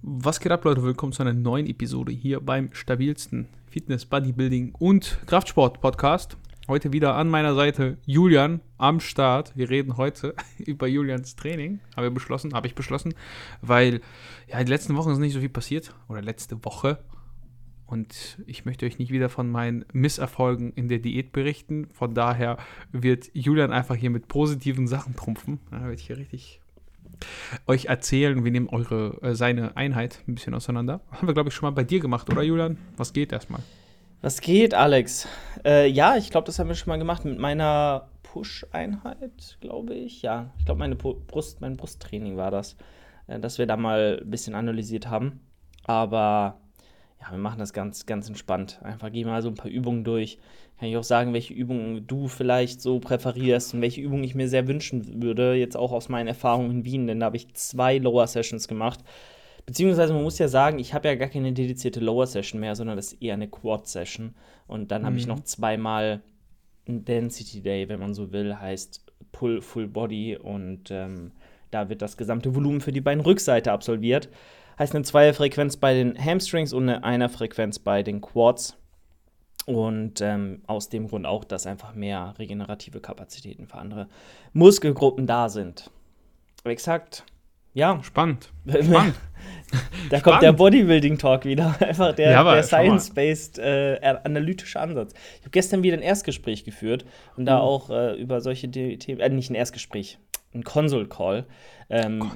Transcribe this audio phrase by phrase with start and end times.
[0.00, 0.84] Was geht ab, Leute?
[0.84, 6.36] Willkommen zu einer neuen Episode hier beim stabilsten Fitness, Bodybuilding und Kraftsport Podcast.
[6.68, 9.56] Heute wieder an meiner Seite Julian am Start.
[9.56, 11.80] Wir reden heute über Julians Training.
[11.96, 13.14] Haben wir beschlossen, habe ich beschlossen,
[13.60, 14.00] weil
[14.46, 15.92] ja, die letzten Wochen ist nicht so viel passiert.
[16.08, 17.00] Oder letzte Woche.
[17.84, 21.88] Und ich möchte euch nicht wieder von meinen Misserfolgen in der Diät berichten.
[21.92, 22.56] Von daher
[22.92, 25.58] wird Julian einfach hier mit positiven Sachen trumpfen.
[25.72, 26.60] Da wird hier richtig
[27.66, 28.44] euch erzählen.
[28.44, 31.00] Wir nehmen eure, äh, seine Einheit ein bisschen auseinander.
[31.10, 32.78] Haben wir, glaube ich, schon mal bei dir gemacht, oder Julian?
[32.96, 33.60] Was geht erstmal?
[34.20, 35.28] Was geht, Alex?
[35.64, 40.22] Äh, ja, ich glaube, das haben wir schon mal gemacht mit meiner Push-Einheit, glaube ich.
[40.22, 42.76] Ja, ich glaube, meine Brust, mein Brusttraining war das,
[43.28, 45.40] äh, dass wir da mal ein bisschen analysiert haben.
[45.84, 46.60] Aber
[47.20, 48.80] ja, wir machen das ganz, ganz entspannt.
[48.82, 50.38] Einfach gehen mal so ein paar Übungen durch.
[50.78, 54.48] Kann ich auch sagen, welche Übungen du vielleicht so präferierst und welche Übungen ich mir
[54.48, 57.98] sehr wünschen würde, jetzt auch aus meinen Erfahrungen in Wien, denn da habe ich zwei
[57.98, 59.00] Lower Sessions gemacht.
[59.66, 62.96] Beziehungsweise man muss ja sagen, ich habe ja gar keine dedizierte Lower Session mehr, sondern
[62.96, 64.34] das ist eher eine Quad Session.
[64.66, 65.06] Und dann mhm.
[65.06, 66.22] habe ich noch zweimal
[66.88, 71.32] ein Density Day, wenn man so will, heißt Pull Full Body und ähm,
[71.70, 74.30] da wird das gesamte Volumen für die beiden Rückseite absolviert
[74.78, 78.76] heißt eine Zweierfrequenz bei den Hamstrings und eine Einerfrequenz bei den Quads.
[79.68, 84.08] Und ähm, aus dem Grund auch, dass einfach mehr regenerative Kapazitäten für andere
[84.54, 85.90] Muskelgruppen da sind.
[86.64, 87.24] Exakt.
[87.74, 88.02] Ja.
[88.02, 88.50] Spannend.
[88.66, 89.14] Spannend.
[90.10, 91.76] da kommt der Bodybuilding-Talk wieder.
[91.86, 95.12] Einfach der, ja, der Science-based äh, analytische Ansatz.
[95.34, 97.04] Ich habe gestern wieder ein Erstgespräch geführt
[97.36, 97.64] und da uh.
[97.64, 100.18] auch äh, über solche Themen, äh, nicht ein Erstgespräch,
[100.54, 101.46] ein Console-Call.
[101.90, 102.30] Ähm,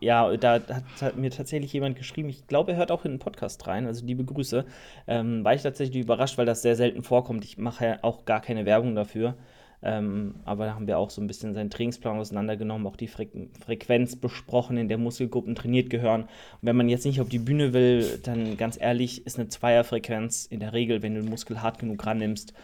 [0.00, 3.18] ja, da hat, hat, mir tatsächlich jemand geschrieben, ich glaube, er hört auch in den
[3.18, 4.64] Podcast rein, also liebe Grüße.
[5.06, 7.44] Ähm, war ich tatsächlich überrascht, weil das sehr selten vorkommt.
[7.44, 9.34] Ich mache ja auch gar keine Werbung dafür.
[9.82, 13.28] Ähm, aber da haben wir auch so ein bisschen seinen Trainingsplan auseinandergenommen, auch die Fre
[13.64, 16.22] Frequenz besprochen, in der Muskelgruppen trainiert gehören.
[16.22, 20.46] Und wenn man jetzt nicht auf die Bühne will, dann ganz ehrlich, ist eine Zweierfrequenz
[20.46, 22.54] in der Regel, wenn du den Muskel hart genug rannimmst,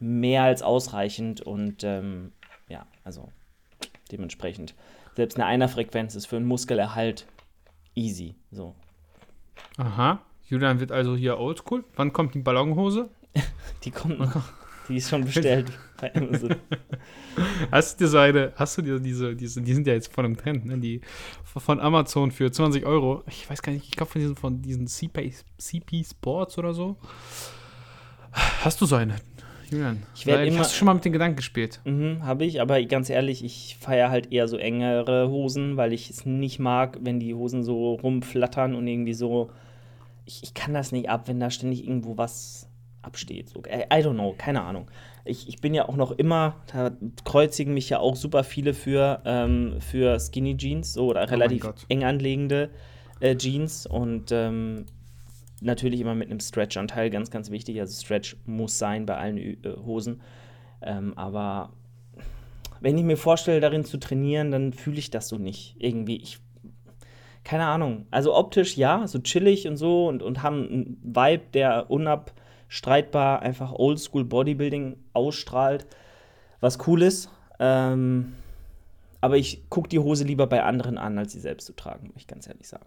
[0.00, 1.40] mehr als ausreichend.
[1.40, 2.32] Und ähm,
[2.68, 3.28] ja, also
[4.10, 4.74] dementsprechend
[5.14, 7.26] selbst eine Einerfrequenz ist für einen Muskelerhalt
[7.94, 8.34] easy.
[8.50, 8.74] So.
[9.78, 10.20] Aha.
[10.48, 11.84] Julian wird also hier oldschool.
[11.96, 13.08] Wann kommt die Ballonhose?
[13.84, 14.42] die kommt noch.
[14.88, 16.54] Die ist schon bestellt bei Amazon.
[17.72, 20.24] Hast du dir so eine, hast du dir diese, diese, die sind ja jetzt voll
[20.24, 20.78] im Trend, ne?
[20.78, 21.00] Die
[21.44, 23.24] von Amazon für 20 Euro.
[23.26, 26.96] Ich weiß gar nicht, ich glaube von diesen, von diesen CP, CP Sports oder so.
[28.32, 29.16] Hast du so eine?
[29.70, 30.60] Julian, ich werde immer.
[30.60, 31.80] Hast du schon mal mit den Gedanken gespielt?
[31.84, 36.10] Mhm, habe ich, aber ganz ehrlich, ich feiere halt eher so engere Hosen, weil ich
[36.10, 39.50] es nicht mag, wenn die Hosen so rumflattern und irgendwie so.
[40.24, 42.68] Ich, ich kann das nicht ab, wenn da ständig irgendwo was
[43.02, 43.48] absteht.
[43.48, 44.90] So, I, I don't know, keine Ahnung.
[45.24, 46.90] Ich, ich bin ja auch noch immer, da
[47.24, 51.64] kreuzigen mich ja auch super viele für, ähm, für Skinny Jeans so, oder oh relativ
[51.88, 52.70] eng anlegende
[53.20, 54.86] äh, Jeans und ähm,
[55.60, 57.80] natürlich immer mit einem Stretch-Anteil, ganz, ganz wichtig.
[57.80, 60.20] Also Stretch muss sein bei allen äh, Hosen.
[60.82, 61.72] Ähm, aber
[62.80, 65.76] wenn ich mir vorstelle, darin zu trainieren, dann fühle ich das so nicht.
[65.78, 66.38] Irgendwie, ich,
[67.44, 68.06] keine Ahnung.
[68.10, 73.72] Also optisch ja, so chillig und so und, und haben einen Vibe, der unabstreitbar einfach
[73.72, 75.86] Oldschool Bodybuilding ausstrahlt,
[76.60, 77.30] was cool ist.
[77.58, 78.34] Ähm,
[79.20, 82.22] aber ich gucke die Hose lieber bei anderen an, als sie selbst zu tragen, muss
[82.22, 82.86] ich ganz ehrlich sagen.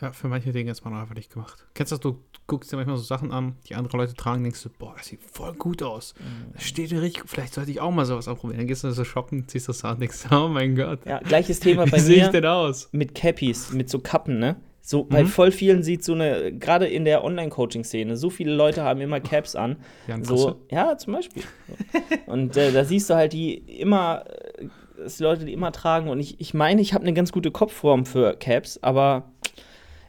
[0.00, 1.66] Ja, für manche Dinge ist man einfach nicht gemacht.
[1.74, 2.02] Kennst du das?
[2.02, 5.06] Du guckst dir manchmal so Sachen an, die andere Leute tragen, denkst du, boah, das
[5.06, 6.14] sieht voll gut aus.
[6.18, 6.52] Mhm.
[6.54, 8.58] Das steht dir richtig, vielleicht sollte ich auch mal sowas ausprobieren.
[8.58, 11.00] Dann gehst du so shoppen, ziehst das an, denkst, oh mein Gott.
[11.04, 11.96] Ja, gleiches Thema bei Wie mir.
[11.96, 12.88] Wie sehe ich denn aus?
[12.92, 14.56] Mit Cappies, mit so Kappen, ne?
[14.88, 15.08] So, mhm.
[15.10, 19.20] bei voll vielen sieht so eine, gerade in der Online-Coaching-Szene, so viele Leute haben immer
[19.20, 19.76] Caps an.
[20.06, 21.42] Ja, so, ja zum Beispiel.
[22.26, 24.24] und äh, da siehst du halt die immer,
[24.58, 24.64] äh,
[25.06, 26.08] die Leute, die immer tragen.
[26.08, 29.30] Und ich, ich meine, ich habe eine ganz gute Kopfform für Caps, aber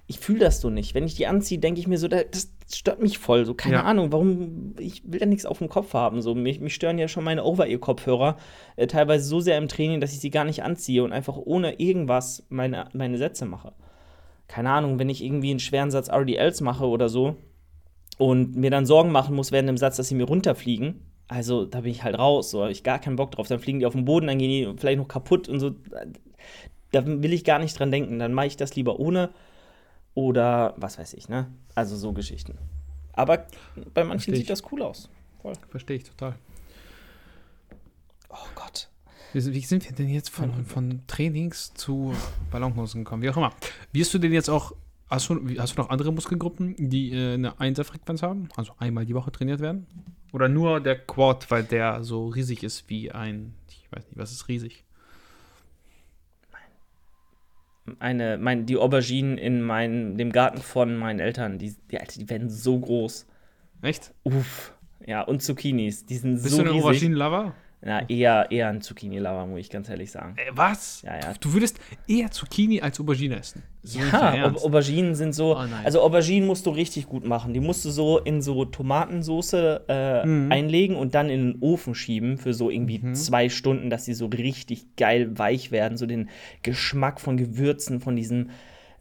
[0.09, 0.95] ich fühle das so nicht.
[0.95, 3.45] Wenn ich die anziehe, denke ich mir so, das stört mich voll.
[3.45, 3.83] So, keine ja.
[3.83, 6.23] Ahnung, warum, ich will ja nichts auf dem Kopf haben.
[6.23, 8.37] So, mich, mich stören ja schon meine Over-Ear-Kopfhörer
[8.75, 11.79] äh, teilweise so sehr im Training, dass ich sie gar nicht anziehe und einfach ohne
[11.79, 13.73] irgendwas meine, meine Sätze mache.
[14.47, 17.35] Keine Ahnung, wenn ich irgendwie einen schweren Satz RDLs mache oder so
[18.17, 21.81] und mir dann Sorgen machen muss während dem Satz, dass sie mir runterfliegen, also da
[21.81, 23.47] bin ich halt raus, so habe ich gar keinen Bock drauf.
[23.47, 25.75] Dann fliegen die auf den Boden, dann gehen die vielleicht noch kaputt und so.
[26.91, 28.17] Da will ich gar nicht dran denken.
[28.17, 29.29] Dann mache ich das lieber ohne
[30.19, 31.47] oder was weiß ich, ne?
[31.75, 32.57] Also so Geschichten.
[33.13, 33.47] Aber
[33.93, 35.09] bei manchen sieht das cool aus.
[35.41, 35.53] Voll.
[35.69, 36.35] Verstehe ich total.
[38.29, 38.89] Oh Gott.
[39.33, 42.13] Wie, sind wir denn jetzt von, von Trainings zu
[42.51, 43.21] Ballonhosen gekommen?
[43.21, 43.53] Wie auch immer.
[43.93, 44.73] Wirst du denn jetzt auch,
[45.09, 48.49] hast du, hast du noch andere Muskelgruppen, die äh, eine Einserfrequenz haben?
[48.57, 49.87] Also einmal die Woche trainiert werden?
[50.33, 54.31] Oder nur der Quad, weil der so riesig ist wie ein, ich weiß nicht, was
[54.31, 54.83] ist riesig?
[57.99, 62.29] Eine, mein, die Auberginen in mein, dem Garten von meinen Eltern, die, die, Alter, die
[62.29, 63.25] werden so groß.
[63.81, 64.13] Echt?
[64.23, 64.73] Uff.
[65.05, 66.79] Ja, und Zucchinis, die sind Bist so du ein.
[66.79, 67.53] Auberginen-Lover?
[67.81, 70.35] Na, eher, eher ein Zucchini-Lover, muss ich ganz ehrlich sagen.
[70.35, 71.01] Äh, was?
[71.01, 71.33] Ja, ja.
[71.39, 71.79] Du würdest
[72.09, 73.63] eher Zucchini als Aubergine essen.
[73.83, 75.55] So Ja, Auberginen sind so.
[75.55, 77.53] Oh also Auberginen musst du richtig gut machen.
[77.53, 80.51] Die musst du so in so Tomatensoße äh, Mhm.
[80.51, 84.25] einlegen und dann in den Ofen schieben für so irgendwie zwei Stunden, dass sie so
[84.25, 85.97] richtig geil weich werden.
[85.97, 86.29] So den
[86.63, 88.49] Geschmack von Gewürzen, von diesem,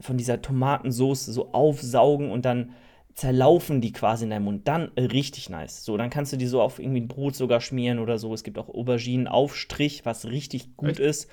[0.00, 2.70] von dieser Tomatensoße so aufsaugen und dann
[3.18, 4.68] zerlaufen die quasi in deinem Mund.
[4.68, 5.84] Dann richtig nice.
[5.84, 8.32] So, dann kannst du die so auf irgendwie ein Brot sogar schmieren oder so.
[8.32, 11.00] Es gibt auch Auberginenaufstrich, was richtig gut Echt?
[11.00, 11.28] ist.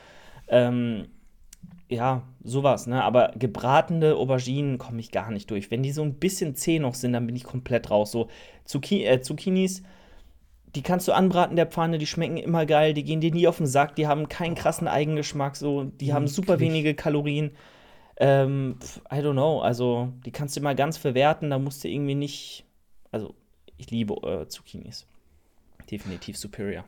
[0.48, 1.10] Ähm,
[1.88, 3.04] ja, sowas, ne?
[3.04, 5.70] Aber gebratene Auberginen komme ich gar nicht durch.
[5.70, 8.12] Wenn die so ein bisschen zäh noch sind, dann bin ich komplett raus.
[8.12, 8.30] So
[8.64, 9.84] Zucchi äh, Zucchinis,
[10.74, 13.58] die kannst du anbraten der Pfanne, die schmecken immer geil, die gehen dir nie auf
[13.58, 17.52] den Sack, die haben keinen krassen Eigengeschmack, so, die haben super wenige Kalorien.
[18.18, 18.78] Ähm,
[19.12, 22.66] I don't know, also die kannst du immer ganz verwerten, da musst du irgendwie nicht.
[23.12, 23.36] Also,
[23.78, 25.06] ich liebe äh, Zucchinis.
[25.92, 26.86] Definitiv superior.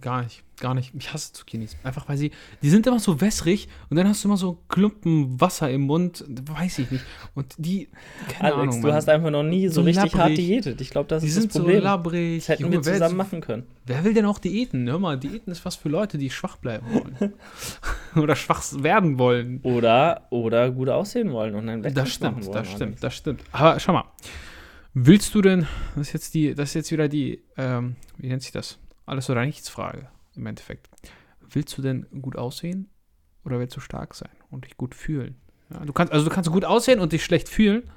[0.00, 0.92] Gar nicht, gar nicht.
[0.98, 1.76] Ich hasse Zucchinis.
[1.84, 5.40] Einfach weil sie, die sind immer so wässrig und dann hast du immer so Klumpen
[5.40, 7.04] Wasser im Mund, weiß ich nicht.
[7.36, 7.88] Und die,
[8.28, 8.96] keine Alex, Ahnung, du Mann.
[8.96, 10.36] hast einfach noch nie so, So richtig hart labbrig.
[10.38, 10.80] diätet.
[10.80, 11.82] Ich glaube, das die ist sind das so Problem.
[11.84, 12.38] labbrig.
[12.40, 13.62] das hätten Junge, wir zusammen machen können.
[13.86, 14.88] Wer will denn auch Diäten?
[14.88, 17.32] Hör mal, Diäten ist was für Leute, die schwach bleiben wollen.
[18.20, 19.60] Oder schwach werden wollen.
[19.62, 23.00] Oder, oder gut aussehen wollen und Wettkampf Das stimmt, wollen, das stimmt, Alex.
[23.02, 23.42] das stimmt.
[23.52, 24.04] Aber schau mal,
[24.94, 28.42] willst du denn, das ist jetzt die, das ist jetzt wieder die, ähm, wie nennt
[28.42, 28.78] sich das?
[29.06, 30.88] Alles oder nichts Frage im Endeffekt.
[31.40, 32.90] Willst du denn gut aussehen
[33.44, 35.36] oder willst du stark sein und dich gut fühlen?
[35.70, 37.90] Ja, du kannst, also du kannst gut aussehen und dich schlecht fühlen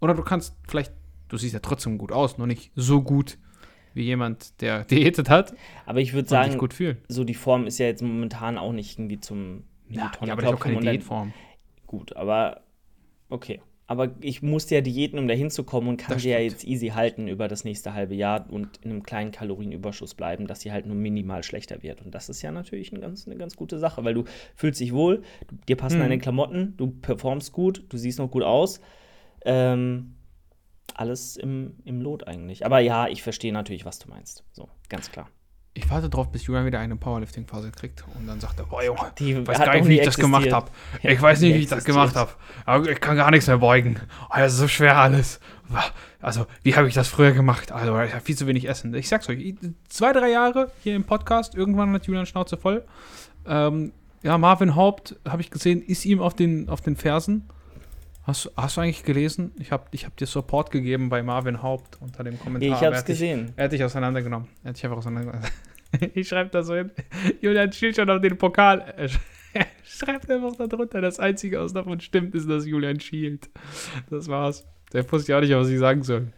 [0.00, 0.92] oder du kannst vielleicht,
[1.28, 3.38] du siehst ja trotzdem gut aus, nur nicht so gut
[3.94, 5.54] wie jemand, der diätet hat
[5.86, 6.98] Aber ich würde sagen, gut fühlen.
[7.08, 10.48] so die Form ist ja jetzt momentan auch nicht irgendwie zum Ja, ja aber auch
[10.48, 11.32] klopfen keine Diätform.
[11.86, 12.62] Gut, aber
[13.28, 13.60] okay.
[13.88, 17.28] Aber ich musste ja diäten, um da hinzukommen und kann sie ja jetzt easy halten
[17.28, 20.96] über das nächste halbe Jahr und in einem kleinen Kalorienüberschuss bleiben, dass sie halt nur
[20.96, 22.02] minimal schlechter wird.
[22.02, 24.24] Und das ist ja natürlich ein ganz, eine ganz gute Sache, weil du
[24.56, 25.22] fühlst dich wohl,
[25.68, 26.02] dir passen Mhm.
[26.02, 28.80] deine Klamotten, du performst gut, du siehst noch gut aus.
[29.44, 30.16] Ähm,
[30.94, 32.66] alles im, im Lot eigentlich.
[32.66, 34.42] Aber ja, ich verstehe natürlich, was du meinst.
[34.52, 35.28] So, ganz klar.
[35.78, 39.12] Ich warte drauf, bis Julian wieder eine Powerlifting-Phase kriegt und dann sagt er, boah Junge,
[39.18, 40.70] Die Ich weiß gar nicht, wie ich das gemacht existiert.
[41.02, 41.12] habe.
[41.12, 41.96] Ich weiß nicht, wie ich das existiert.
[41.96, 42.30] gemacht habe.
[42.64, 44.00] Aber ich kann gar nichts mehr beugen.
[44.30, 45.38] Oh, das ist so schwer alles.
[46.22, 47.72] Also, wie habe ich das früher gemacht?
[47.72, 48.94] Also, ich habe viel zu wenig Essen.
[48.94, 49.54] Ich sag's euch,
[49.88, 52.82] zwei, drei Jahre hier im Podcast, irgendwann hat Julian Schnauze voll.
[53.46, 53.92] Ähm,
[54.22, 57.48] ja, Marvin Haupt, habe ich gesehen, ist ihm auf den, auf den Fersen.
[58.26, 59.52] Hast, hast du eigentlich gelesen?
[59.58, 62.68] Ich habe ich hab dir Support gegeben bei Marvin Haupt unter dem Kommentar.
[62.76, 63.52] Ich hat dich- gesehen.
[63.56, 64.48] er hat dich auseinandergenommen.
[64.64, 65.48] Er hat dich einfach auseinandergenommen.
[66.14, 66.90] Ich schreibe da so hin.
[67.40, 68.92] Julian spielt schon auf den Pokal.
[68.98, 69.18] Sch-
[69.84, 71.00] schreibt einfach da drunter.
[71.00, 73.48] Das Einzige, was davon stimmt, ist, dass Julian schielt.
[74.10, 74.66] Das war's.
[74.92, 76.32] Der wusste ja auch nicht, was ich sagen soll.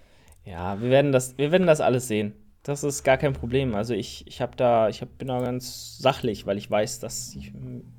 [0.45, 2.35] Ja, wir werden das, wir werden das alles sehen.
[2.69, 3.75] Das ist gar kein Problem.
[3.75, 7.35] Also ich, ich habe da, ich hab, bin da ganz sachlich, weil ich weiß, dass
[7.35, 7.53] ich,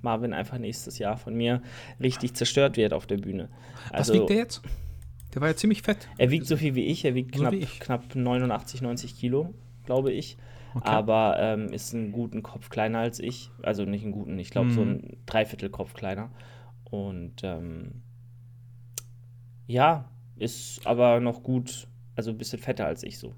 [0.04, 1.63] Marvin einfach nächstes Jahr von mir
[2.00, 3.50] richtig zerstört wird auf der Bühne.
[3.89, 4.62] Was Also wiegt der jetzt?
[5.33, 6.07] Der war ja ziemlich fett.
[6.19, 7.80] er wiegt so viel wie ich, er wiegt So knapp, ich.
[7.80, 9.56] knapp 89, 90 Kilo,
[9.86, 10.38] glaube ich.
[10.75, 10.88] Okay.
[10.88, 13.50] Aber ähm, ist einen guten Kopf kleiner als ich.
[13.63, 14.89] Also nicht einen guten, ich glaube so Mhm.
[14.92, 16.30] ein Dreiviertelkopf kleiner.
[16.83, 18.04] Und ähm,
[19.66, 20.06] ja,
[20.38, 23.33] ist aber noch gut, also ein bisschen fetter als ich so.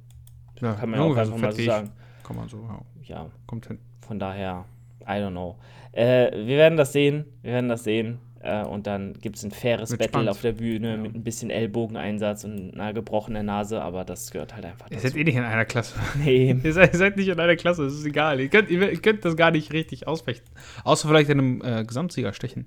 [0.61, 1.91] Ja, Kann man ja auch einfach so mal so sagen.
[2.23, 2.57] Kann man so,
[3.03, 3.79] ja, Ja, kommt hin.
[4.05, 4.65] von daher,
[5.03, 5.57] I don't know.
[5.91, 8.19] Äh, wir werden das sehen, wir werden das sehen.
[8.43, 10.29] Äh, und dann gibt es ein faires Wird Battle spannend.
[10.29, 10.97] auf der Bühne Ja.
[10.97, 15.11] mit ein bisschen Ellbogeneinsatz und einer gebrochenen Nase, aber das gehört halt einfach Ihr seid
[15.11, 15.17] dazu.
[15.19, 15.99] eh nicht in einer Klasse.
[16.23, 16.55] Nee.
[16.63, 18.39] ihr, seid, ihr seid nicht in einer Klasse, das ist egal.
[18.39, 20.49] Ihr könnt, ihr, ihr könnt das gar nicht richtig ausfechten.
[20.83, 22.65] Außer vielleicht in einem äh, Gesamtsieger stechen.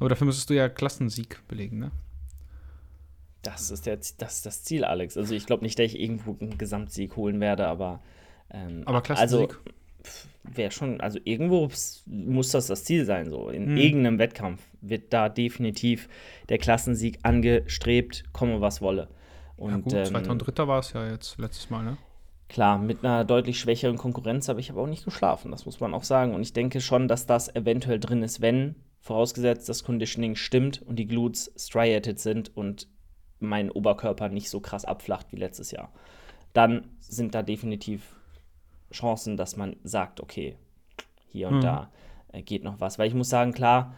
[0.00, 1.90] Aber dafür müsstest du ja Klassensieg belegen, ne?
[3.42, 5.16] Das ist, der, das, ist das Ziel, Alex.
[5.16, 8.00] Also ich glaube nicht, dass ich irgendwo einen Gesamtsieg holen werde, aber
[8.50, 9.50] ähm, Aber Klassensieg.
[9.50, 9.72] Also
[10.44, 11.68] wäre schon, also irgendwo
[12.06, 13.30] muss das das Ziel sein.
[13.30, 13.76] So in Hm.
[13.76, 16.08] irgendeinem Wettkampf wird da definitiv
[16.48, 19.08] der Klassensieg angestrebt, komme was wolle.
[19.56, 21.96] Und ja gut, ähm, Zweiter und Dritter war es ja jetzt letztes Mal, ne?
[22.48, 25.94] Klar, mit einer deutlich schwächeren Konkurrenz, aber ich habe auch nicht geschlafen, das muss man
[25.94, 26.34] auch sagen.
[26.34, 30.96] Und ich denke schon, dass das eventuell drin ist, wenn, vorausgesetzt, das Conditioning stimmt und
[30.96, 32.88] die Glutes striated sind und
[33.42, 35.92] mein Oberkörper nicht so krass abflacht wie letztes Jahr.
[36.52, 38.14] Dann sind da definitiv
[38.92, 40.56] Chancen, dass man sagt, okay,
[41.28, 41.62] hier und Mhm.
[41.62, 41.90] da
[42.32, 42.98] äh, geht noch was.
[42.98, 43.94] Weil ich muss sagen, klar,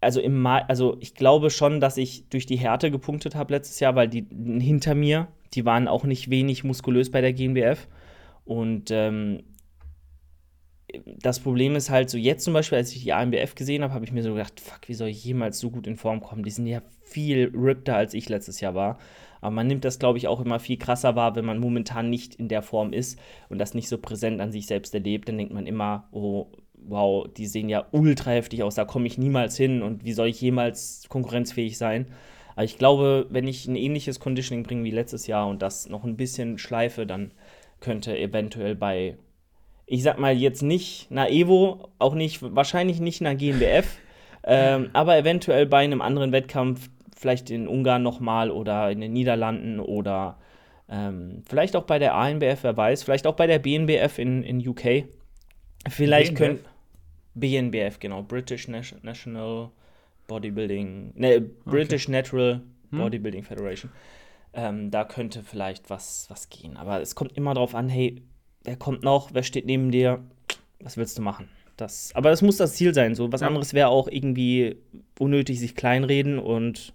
[0.00, 3.80] also im Mai, also ich glaube schon, dass ich durch die Härte gepunktet habe letztes
[3.80, 4.26] Jahr, weil die
[4.60, 7.88] hinter mir, die waren auch nicht wenig muskulös bei der GmbF.
[8.44, 9.42] Und ähm,
[11.04, 14.04] das Problem ist halt so, jetzt zum Beispiel, als ich die AMBF gesehen habe, habe
[14.04, 16.42] ich mir so gedacht, fuck, wie soll ich jemals so gut in Form kommen?
[16.42, 18.98] Die sind ja viel rippter, als ich letztes Jahr war.
[19.40, 22.34] Aber man nimmt das, glaube ich, auch immer viel krasser wahr, wenn man momentan nicht
[22.36, 25.28] in der Form ist und das nicht so präsent an sich selbst erlebt.
[25.28, 26.46] Dann denkt man immer, oh,
[26.86, 30.28] wow, die sehen ja ultra heftig aus, da komme ich niemals hin und wie soll
[30.28, 32.06] ich jemals konkurrenzfähig sein?
[32.54, 36.04] Aber ich glaube, wenn ich ein ähnliches Conditioning bringe wie letztes Jahr und das noch
[36.04, 37.32] ein bisschen schleife, dann
[37.80, 39.16] könnte eventuell bei
[39.86, 43.98] ich sag mal jetzt nicht einer Evo, auch nicht, wahrscheinlich nicht einer GmbF,
[44.44, 49.80] ähm, aber eventuell bei einem anderen Wettkampf, vielleicht in Ungarn nochmal oder in den Niederlanden
[49.80, 50.38] oder
[50.88, 54.66] ähm, vielleicht auch bei der ANBF, wer weiß, vielleicht auch bei der BNBF in, in
[54.66, 55.04] UK.
[55.88, 56.60] Vielleicht können.
[57.34, 59.70] BNBF, genau, British National
[60.26, 62.12] Bodybuilding, ne, British okay.
[62.12, 62.60] Natural
[62.90, 62.98] hm.
[62.98, 63.90] Bodybuilding Federation.
[64.52, 66.76] Ähm, da könnte vielleicht was, was gehen.
[66.76, 68.22] Aber es kommt immer darauf an, hey,
[68.64, 70.22] wer kommt noch, wer steht neben dir,
[70.80, 71.48] was willst du machen?
[71.76, 73.14] Das, aber das muss das Ziel sein.
[73.14, 73.48] So was ja.
[73.48, 74.76] anderes wäre auch irgendwie
[75.18, 76.92] unnötig sich kleinreden und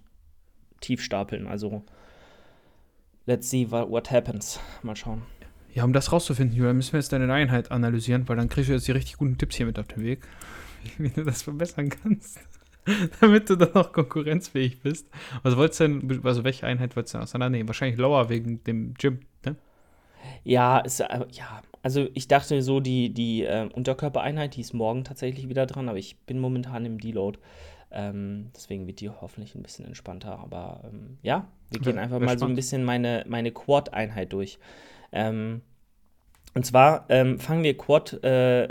[0.80, 1.46] tief stapeln.
[1.46, 1.82] Also
[3.26, 4.58] let's see what, happens.
[4.82, 5.22] Mal schauen.
[5.72, 8.74] Ja, um das rauszufinden, Julia, müssen wir jetzt deine Einheit analysieren, weil dann kriegst du
[8.74, 10.26] jetzt die richtig guten Tipps hier mit auf den Weg,
[10.98, 12.40] wie du das verbessern kannst,
[13.20, 15.08] damit du dann auch konkurrenzfähig bist.
[15.42, 17.68] Was wolltest du denn, also welche Einheit wolltest du denn auseinandernehmen?
[17.68, 19.56] Wahrscheinlich Lower wegen dem Gym, ne?
[20.44, 25.04] Ja, es, äh, ja, also ich dachte so, die, die äh, Unterkörpereinheit, die ist morgen
[25.04, 27.38] tatsächlich wieder dran, aber ich bin momentan im Deload.
[27.92, 30.38] Ähm, deswegen wird die hoffentlich ein bisschen entspannter.
[30.38, 32.40] Aber ähm, ja, wir gehen einfach mal spannend.
[32.40, 34.58] so ein bisschen meine, meine Quad-Einheit durch.
[35.12, 35.62] Ähm,
[36.54, 38.68] und zwar ähm, fangen wir Quad äh,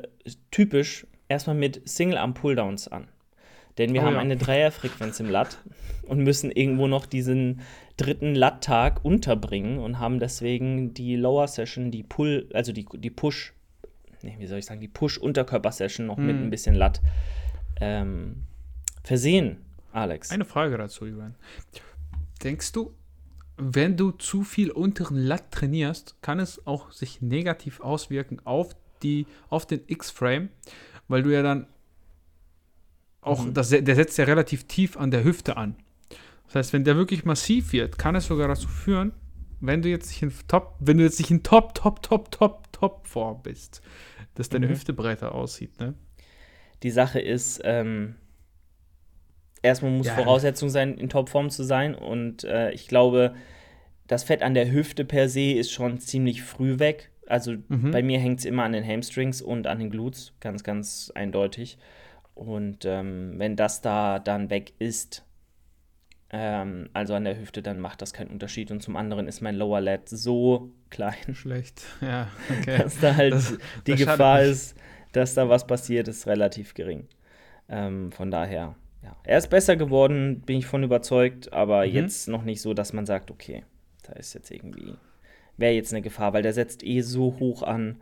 [0.52, 3.08] typisch erstmal mit Single-Arm-Pulldowns an.
[3.78, 4.20] Denn wir oh, haben ja.
[4.20, 5.58] eine Dreierfrequenz im Lat
[6.08, 7.62] und müssen irgendwo noch diesen
[8.00, 13.54] dritten Lat-Tag unterbringen und haben deswegen die Lower Session, die Pull, also die, die Push,
[14.22, 16.26] nee, wie soll ich sagen, die Push-Unterkörper-Session noch hm.
[16.26, 17.02] mit ein bisschen Lat
[17.82, 18.44] ähm,
[19.04, 19.58] versehen,
[19.92, 20.32] Alex.
[20.32, 21.36] Eine Frage dazu, Ivan.
[22.44, 22.94] Denkst du,
[23.58, 29.28] wenn du zu viel unteren Lat trainierst, kann es auch sich negativ auswirken auf, die,
[29.50, 30.50] auf den X-Frame,
[31.10, 31.68] weil du ja dann
[33.22, 33.54] auch, mhm.
[33.54, 35.76] das, der setzt ja relativ tief an der Hüfte an.
[36.50, 39.14] Das heißt, wenn der wirklich massiv wird, kann es sogar dazu führen,
[39.62, 42.72] wenn du jetzt nicht in Top, wenn du jetzt nicht in Top, Top, Top, Top,
[42.74, 43.82] Top Form bist,
[44.34, 44.72] dass deine mhm.
[44.72, 45.94] Hüfte breiter aussieht, ne?
[46.82, 48.16] Die Sache ist, ähm,
[49.62, 50.16] erstmal muss ja.
[50.16, 51.94] Voraussetzung sein, in Topform zu sein.
[51.94, 53.36] Und äh, ich glaube,
[54.08, 57.12] das Fett an der Hüfte per se ist schon ziemlich früh weg.
[57.28, 57.92] Also mhm.
[57.92, 61.78] bei mir hängt es immer an den Hamstrings und an den Glutes, ganz, ganz eindeutig.
[62.34, 65.26] Und ähm, wenn das da dann weg ist,
[66.32, 68.72] ähm, also an der Hüfte, dann macht das keinen Unterschied.
[68.72, 71.34] Und zum anderen ist mein Lower Lat so klein.
[71.34, 72.28] Schlecht, ja,
[72.60, 72.78] okay.
[72.78, 73.58] Dass da halt das,
[73.88, 74.76] die das Gefahr ist,
[75.12, 77.08] dass da was passiert, ist relativ gering.
[77.68, 79.16] Ähm, von daher, ja.
[79.24, 81.94] Er ist besser geworden, bin ich von überzeugt, aber mhm.
[81.94, 83.64] jetzt noch nicht so, dass man sagt, okay,
[84.04, 84.96] da ist jetzt irgendwie,
[85.58, 88.02] wäre jetzt eine Gefahr, weil der setzt eh so hoch an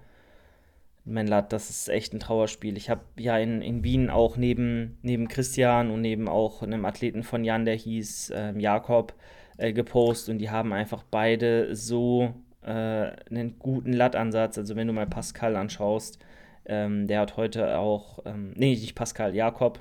[1.08, 2.76] Menlat, das ist echt ein Trauerspiel.
[2.76, 7.24] Ich habe ja in, in Wien auch neben, neben Christian und neben auch einem Athleten
[7.24, 9.14] von Jan, der hieß äh, Jakob,
[9.58, 14.58] äh, gepostet und die haben einfach beide so äh, einen guten Lattansatz.
[14.58, 16.20] Also wenn du mal Pascal anschaust,
[16.66, 19.80] ähm, der hat heute auch, ähm, nee, nicht Pascal, Jakob.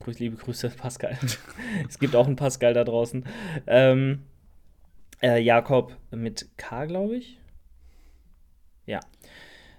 [0.00, 1.16] Grüß, liebe Grüße, Pascal.
[1.88, 3.24] es gibt auch einen Pascal da draußen.
[3.66, 4.24] Ähm,
[5.22, 7.38] äh, Jakob mit K, glaube ich.
[8.84, 9.00] Ja.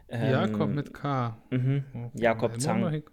[0.09, 1.37] Ähm, Jakob mit K.
[1.49, 1.83] Mhm.
[1.93, 2.09] Okay.
[2.21, 2.81] Jakob Zang.
[2.81, 3.03] Mal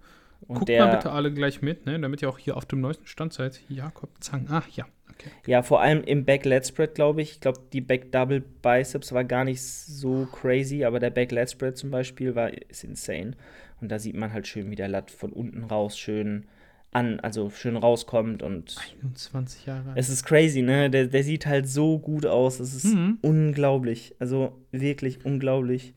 [0.49, 1.99] Guckt der, mal bitte alle gleich mit, ne?
[2.01, 3.61] damit ihr auch hier auf dem neuesten Stand seid.
[3.69, 4.47] Jakob Zang.
[4.51, 4.87] Ach ja.
[5.11, 5.31] Okay.
[5.47, 7.33] Ja, vor allem im Back Lat Spread, glaube ich.
[7.33, 11.51] Ich glaube, die Back Double Biceps war gar nicht so crazy, aber der Back Lat
[11.51, 13.33] Spread zum Beispiel war ist insane.
[13.81, 16.47] Und da sieht man halt schön, wie der Lat von unten raus schön
[16.93, 19.93] an, also schön rauskommt und 21 Jahre.
[19.97, 20.91] Es ist crazy, ne?
[20.91, 22.61] Der, der sieht halt so gut aus.
[22.61, 23.19] Es ist mhm.
[23.23, 24.15] unglaublich.
[24.19, 25.95] Also wirklich unglaublich.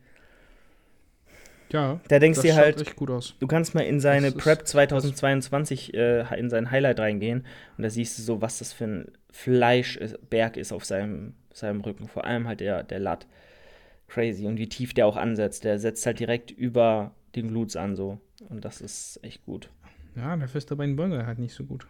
[1.72, 3.36] Ja, da denkst du dir halt, echt gut aus.
[3.40, 7.46] du kannst mal in seine das Prep 2022 äh, in sein Highlight reingehen
[7.78, 12.08] und da siehst du so, was das für ein Fleischberg ist auf seinem, seinem Rücken.
[12.08, 13.28] Vor allem halt der, der Lat.
[14.08, 14.48] Crazy.
[14.48, 15.66] Und wie tief der auch ansetzt.
[15.66, 18.20] Der setzt halt direkt über den Glutes an so.
[18.50, 19.70] Und das ist echt gut.
[20.16, 21.86] Ja, der feste Beinbeuger halt nicht so gut.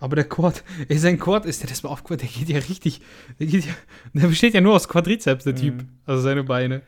[0.00, 3.00] Aber der Quad, ey, sein Quad ist, der das mal aufgehört, der geht ja richtig,
[3.38, 3.72] der, geht ja,
[4.14, 5.58] der besteht ja nur aus Quadrizeps, der mhm.
[5.58, 5.84] Typ.
[6.06, 6.82] Also seine Beine.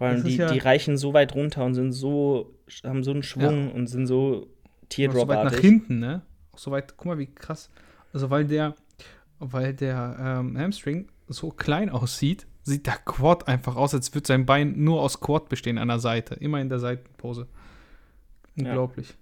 [0.00, 2.54] Vor allem, die, ja die reichen so weit runter und sind so,
[2.84, 3.74] haben so einen Schwung ja.
[3.74, 4.46] und sind so
[4.88, 6.22] teardrop So weit nach hinten, ne?
[6.52, 7.68] Auch so weit, guck mal, wie krass.
[8.14, 8.74] Also, weil der,
[9.40, 14.46] weil der ähm, Hamstring so klein aussieht, sieht der Quad einfach aus, als würde sein
[14.46, 16.34] Bein nur aus Quad bestehen an der Seite.
[16.36, 17.46] Immer in der Seitenpose.
[18.56, 19.18] Unglaublich.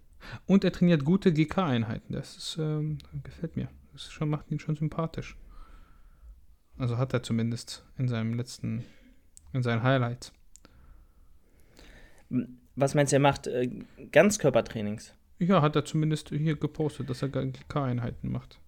[0.46, 2.12] Und er trainiert gute GK-Einheiten.
[2.12, 3.66] Das ist, ähm, gefällt mir.
[3.94, 5.36] Das schon, macht ihn schon sympathisch.
[6.78, 8.84] Also hat er zumindest in seinem letzten,
[9.52, 10.32] in seinen Highlights.
[12.76, 13.70] Was meinst du, er macht äh,
[14.12, 15.14] Ganzkörpertrainings?
[15.38, 18.58] Ja, hat er zumindest hier gepostet, dass er GK-Einheiten macht.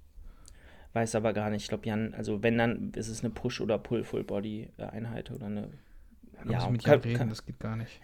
[0.93, 1.63] Weiß aber gar nicht.
[1.63, 5.71] Ich glaube, Jan, also wenn dann, ist es eine Push- oder Pull-Full-Body-Einheit oder eine.
[6.49, 8.01] Ja, muss mit Jan kann, reden, kann, das geht gar nicht.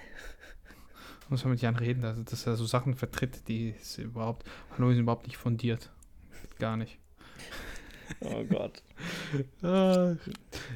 [1.28, 4.46] muss man mit Jan reden, dass, dass er so Sachen vertritt, die ist überhaupt,
[4.76, 5.90] Hallo ist überhaupt nicht fundiert.
[6.58, 6.98] Gar nicht.
[8.20, 8.82] Oh Gott.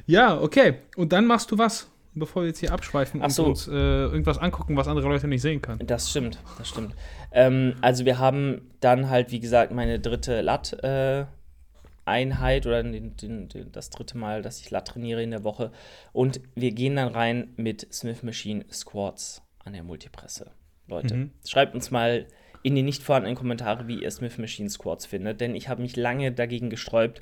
[0.05, 0.79] ja, okay.
[0.97, 3.43] Und dann machst du was, bevor wir jetzt hier abschweifen so.
[3.43, 5.85] und uns äh, irgendwas angucken, was andere Leute nicht sehen können.
[5.85, 6.95] Das stimmt, das stimmt.
[7.31, 10.73] Ähm, also wir haben dann halt, wie gesagt, meine dritte Lat.
[10.83, 11.25] Äh,
[12.07, 15.71] oder den, den, den, das dritte Mal, dass ich Lat trainiere in der Woche.
[16.11, 20.51] Und wir gehen dann rein mit Smith Machine Squats an der Multipresse.
[20.87, 21.31] Leute, mhm.
[21.47, 22.25] schreibt uns mal
[22.63, 25.95] in die nicht vorhandenen Kommentare, wie ihr Smith Machine Squats findet, denn ich habe mich
[25.95, 27.21] lange dagegen gesträubt,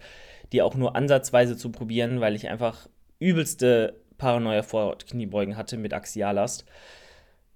[0.52, 5.94] die auch nur ansatzweise zu probieren, weil ich einfach übelste Paranoia vor Kniebeugen hatte mit
[5.94, 6.66] Axiallast.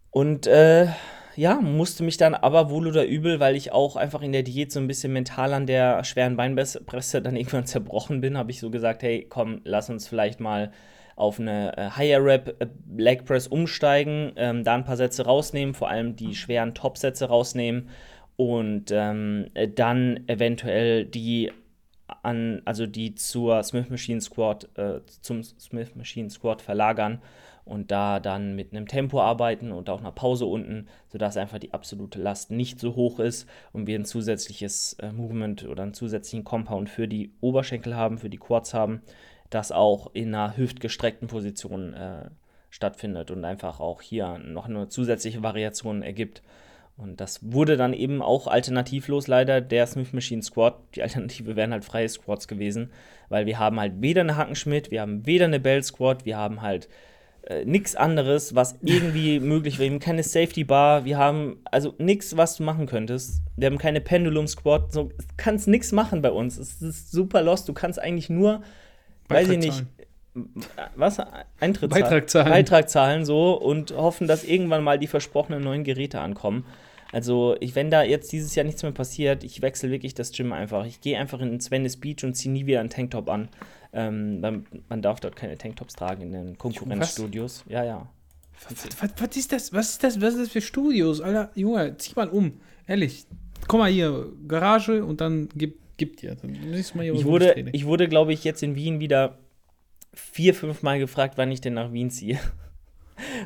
[0.09, 0.87] Und äh,
[1.35, 4.71] ja, musste mich dann aber wohl oder übel, weil ich auch einfach in der Diät
[4.71, 8.69] so ein bisschen mental an der schweren Beinpresse dann irgendwann zerbrochen bin, habe ich so
[8.69, 10.71] gesagt, hey, komm, lass uns vielleicht mal
[11.15, 15.73] auf eine äh, Higher Rep äh, Leg Press umsteigen, ähm, da ein paar Sätze rausnehmen,
[15.73, 17.89] vor allem die schweren Top-Sätze rausnehmen
[18.35, 21.51] und ähm, dann eventuell die
[22.07, 27.21] an, also die zur Smith Machine Squad, äh, zum Smith Machine Squad verlagern
[27.65, 31.73] und da dann mit einem Tempo arbeiten und auch einer Pause unten, sodass einfach die
[31.73, 36.43] absolute Last nicht so hoch ist und wir ein zusätzliches äh, Movement oder einen zusätzlichen
[36.43, 39.01] Compound für die Oberschenkel haben, für die Quads haben,
[39.49, 42.29] das auch in einer hüftgestreckten Position äh,
[42.69, 46.41] stattfindet und einfach auch hier noch eine zusätzliche Variation ergibt.
[46.95, 50.79] Und das wurde dann eben auch alternativlos leider der Smith Machine Squat.
[50.95, 52.91] Die Alternative wären halt freie Squats gewesen,
[53.29, 56.61] weil wir haben halt weder eine Hackenschmidt, wir haben weder eine Bell Squat, wir haben
[56.61, 56.87] halt
[57.43, 59.89] äh, nichts anderes, was irgendwie möglich wäre.
[59.89, 63.41] Wir haben keine Safety Bar, wir haben also nichts, was du machen könntest.
[63.57, 66.57] Wir haben keine Pendulum Squat, so kannst nichts machen bei uns.
[66.57, 67.67] Es ist super lost.
[67.67, 68.61] Du kannst eigentlich nur,
[69.29, 69.83] weiß ich nicht,
[70.95, 71.19] was
[71.59, 72.49] Eintritt Beitrag zahlen.
[72.49, 76.65] Beitrag zahlen so und hoffen, dass irgendwann mal die versprochenen neuen Geräte ankommen.
[77.11, 80.51] Also, ich, wenn da jetzt dieses Jahr nichts mehr passiert, ich wechsle wirklich das Gym
[80.51, 80.85] einfach.
[80.85, 83.49] Ich gehe einfach in Venice Beach und ziehe nie wieder einen Tanktop an.
[83.93, 84.41] Ähm,
[84.89, 87.63] man, darf dort keine Tanktops tragen in den Konkurrenzstudios.
[87.69, 88.07] Ja, ja.
[88.67, 89.73] Was, was, was, ist das?
[89.73, 90.21] Was ist das?
[90.21, 91.21] Was ist das für Studios?
[91.21, 92.59] Alter, Junge, zieh mal um.
[92.87, 93.27] Ehrlich.
[93.67, 96.35] Komm mal hier, Garage und dann gib, gib dir.
[96.35, 96.53] Dann
[96.95, 99.37] mal hier, ich, wurde, ich wurde, glaube ich, jetzt in Wien wieder
[100.13, 102.39] vier, fünf Mal gefragt, wann ich denn nach Wien ziehe.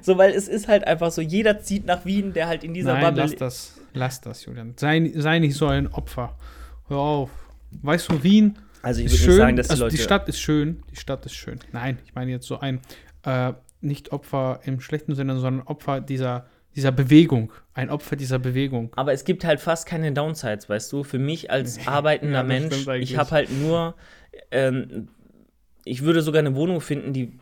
[0.02, 2.94] So, weil es ist halt einfach so, jeder zieht nach Wien, der halt in dieser
[2.94, 3.24] Nein, Bubble.
[3.24, 4.74] Lass das, lass das, Julian.
[4.78, 6.38] Sei, sei nicht so ein Opfer.
[6.88, 7.30] Hör auf.
[7.82, 9.96] Weißt du, Wien also ich würde nicht sagen, dass die also Leute.
[9.98, 10.84] Die Stadt ist schön.
[10.92, 11.60] Die Stadt ist schön.
[11.74, 12.80] Nein, ich meine jetzt so ein
[13.26, 17.52] äh, nicht Opfer im schlechten Sinne, sondern Opfer dieser, dieser Bewegung.
[17.74, 18.92] Ein Opfer dieser Bewegung.
[18.96, 21.04] Aber es gibt halt fast keine Downsides, weißt du?
[21.04, 23.96] Für mich als arbeitender ja, Mensch, ich habe halt nur,
[24.52, 25.10] ähm,
[25.88, 27.34] ich würde sogar eine Wohnung finden, die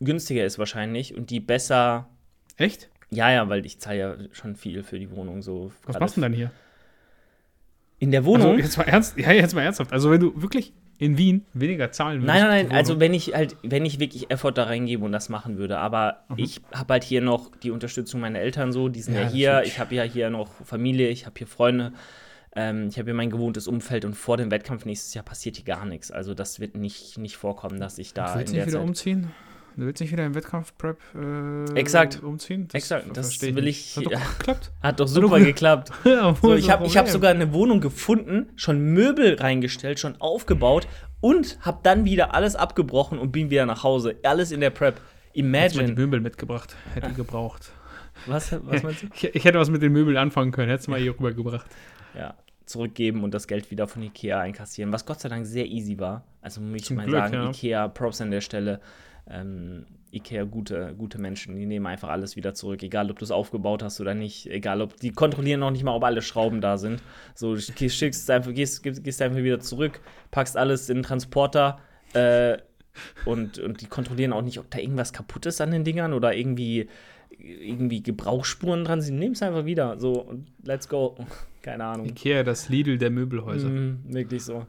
[0.00, 2.08] günstiger ist wahrscheinlich und die besser.
[2.56, 2.88] Echt?
[3.10, 5.42] Ja, ja, weil ich zahle ja schon viel für die Wohnung.
[5.42, 6.50] So Was machst du denn dann hier?
[7.98, 8.52] In der Wohnung?
[8.52, 9.92] Also jetzt mal ernst, ja, jetzt mal ernsthaft.
[9.92, 12.38] Also wenn du wirklich in Wien weniger zahlen würdest.
[12.38, 15.28] Nein, nein, nein, also wenn ich halt, wenn ich wirklich Effort da reingebe und das
[15.28, 16.36] machen würde, aber mhm.
[16.38, 19.62] ich habe halt hier noch die Unterstützung meiner Eltern so, die sind ja, ja hier,
[19.64, 21.92] ich habe ja hier noch Familie, ich habe hier Freunde,
[22.56, 25.64] ähm, ich habe hier mein gewohntes Umfeld und vor dem Wettkampf nächstes Jahr passiert hier
[25.64, 26.10] gar nichts.
[26.10, 28.36] Also das wird nicht, nicht vorkommen, dass ich da.
[28.36, 29.32] Willst du nicht wieder Zeit umziehen?
[29.76, 32.22] Du willst nicht wieder im Wettkampf-Prep äh, Exakt.
[32.22, 32.68] umziehen?
[32.68, 33.96] Das Exakt, das will ich.
[33.96, 34.72] Hat doch geklappt.
[34.82, 35.90] Hat doch super geklappt.
[36.04, 40.86] ja, so, ich habe hab sogar eine Wohnung gefunden, schon Möbel reingestellt, schon aufgebaut
[41.20, 44.16] und habe dann wieder alles abgebrochen und bin wieder nach Hause.
[44.22, 45.00] Alles in der Prep.
[45.32, 45.82] Imagine.
[45.82, 46.76] Hättest die Möbel mitgebracht.
[46.94, 47.72] Hätte ich gebraucht.
[48.26, 49.06] Was, was meinst du?
[49.12, 50.68] Ich, ich, hätte was mit den Möbeln anfangen können.
[50.68, 51.66] Hättest du mal hier rübergebracht.
[52.16, 55.98] Ja zurückgeben und das Geld wieder von Ikea einkassieren, was Gott sei Dank sehr easy
[55.98, 56.24] war.
[56.40, 57.50] Also muss ich mal Glück, sagen, ja.
[57.50, 58.80] Ikea, Props an der Stelle
[59.28, 63.30] ähm, Ikea gute, gute Menschen, die nehmen einfach alles wieder zurück, egal ob du es
[63.30, 66.78] aufgebaut hast oder nicht, egal ob die kontrollieren noch nicht mal, ob alle Schrauben da
[66.78, 67.02] sind.
[67.34, 70.00] So, du schickst einfach, gehst, gehst einfach wieder zurück,
[70.30, 71.80] packst alles in den Transporter
[72.12, 72.58] äh,
[73.24, 76.34] und, und die kontrollieren auch nicht, ob da irgendwas kaputt ist an den Dingern oder
[76.34, 76.88] irgendwie,
[77.44, 79.18] irgendwie Gebrauchsspuren dran sind.
[79.18, 79.98] Nehmen es einfach wieder.
[79.98, 81.16] So, let's go.
[81.62, 82.06] Keine Ahnung.
[82.06, 83.68] Ikea, das Lidl der Möbelhäuser.
[83.68, 84.66] Mm, wirklich so.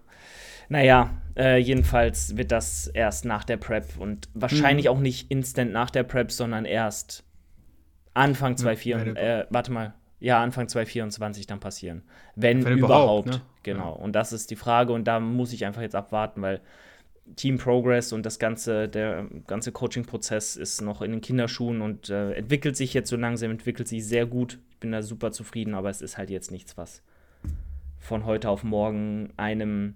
[0.70, 4.92] Naja, äh, jedenfalls wird das erst nach der Prep und wahrscheinlich mhm.
[4.92, 7.24] auch nicht instant nach der Prep, sondern erst
[8.14, 12.04] Anfang 2024, äh, warte mal, ja, Anfang 2024 dann passieren.
[12.36, 13.28] Wenn, Wenn überhaupt.
[13.28, 13.42] überhaupt ne?
[13.64, 13.96] Genau.
[13.96, 14.04] Ja.
[14.04, 16.62] Und das ist die Frage und da muss ich einfach jetzt abwarten, weil
[17.36, 22.34] Team Progress und das ganze, der ganze Coaching-Prozess ist noch in den Kinderschuhen und äh,
[22.34, 24.60] entwickelt sich jetzt so langsam, entwickelt sich sehr gut.
[24.72, 27.02] Ich bin da super zufrieden, aber es ist halt jetzt nichts, was
[28.00, 29.96] von heute auf morgen einem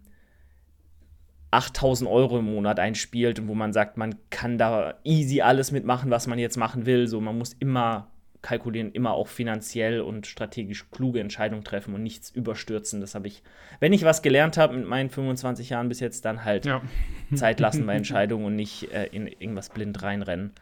[1.52, 6.12] 8000 Euro im Monat einspielt und wo man sagt, man kann da easy alles mitmachen,
[6.12, 7.08] was man jetzt machen will.
[7.08, 8.12] So, man muss immer
[8.42, 13.02] kalkulieren, immer auch finanziell und strategisch kluge Entscheidungen treffen und nichts überstürzen.
[13.02, 13.44] Das habe ich,
[13.80, 16.82] wenn ich was gelernt habe mit meinen 25 Jahren bis jetzt, dann halt ja.
[17.36, 20.54] Zeit lassen bei Entscheidungen und nicht äh, in irgendwas blind reinrennen.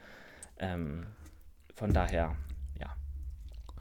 [0.59, 1.05] Ähm,
[1.75, 2.35] von daher,
[2.79, 2.95] ja.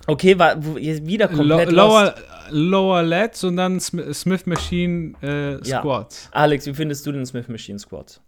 [0.06, 2.14] Okay, war wieder komplett Lo lower,
[2.50, 6.28] lower Lats und dann Smith Machine äh, Squats.
[6.32, 6.40] Ja.
[6.40, 8.20] Alex, wie findest du den Smith Machine Squats?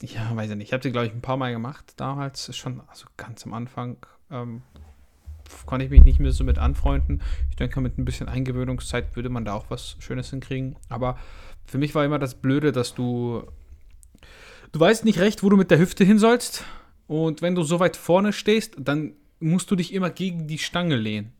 [0.00, 0.68] Ja, weiß ich nicht.
[0.68, 2.54] Ich habe den, glaube ich, ein paar Mal gemacht damals.
[2.54, 3.96] Schon also ganz am Anfang.
[4.30, 4.62] Ähm,
[5.66, 7.22] konnte ich mich nicht mehr so mit anfreunden.
[7.50, 10.76] Ich denke, mit ein bisschen Eingewöhnungszeit würde man da auch was Schönes hinkriegen.
[10.88, 11.18] Aber
[11.66, 13.44] für mich war immer das Blöde, dass du.
[14.72, 16.64] Du weißt nicht recht, wo du mit der Hüfte hin sollst.
[17.06, 20.96] Und wenn du so weit vorne stehst, dann musst du dich immer gegen die Stange
[20.96, 21.32] lehnen.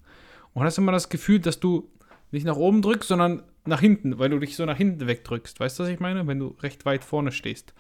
[0.55, 1.91] Und hast immer das Gefühl, dass du
[2.31, 5.61] nicht nach oben drückst, sondern nach hinten, weil du dich so nach hinten wegdrückst.
[5.61, 6.27] Weißt du, was ich meine?
[6.27, 7.75] Wenn du recht weit vorne stehst.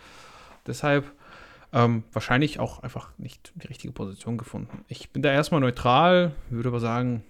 [0.66, 1.10] Deshalb
[1.72, 4.85] ähm, wahrscheinlich auch einfach nicht die richtige Position gefunden.
[4.88, 7.22] Ich bin da erstmal neutral, würde aber sagen,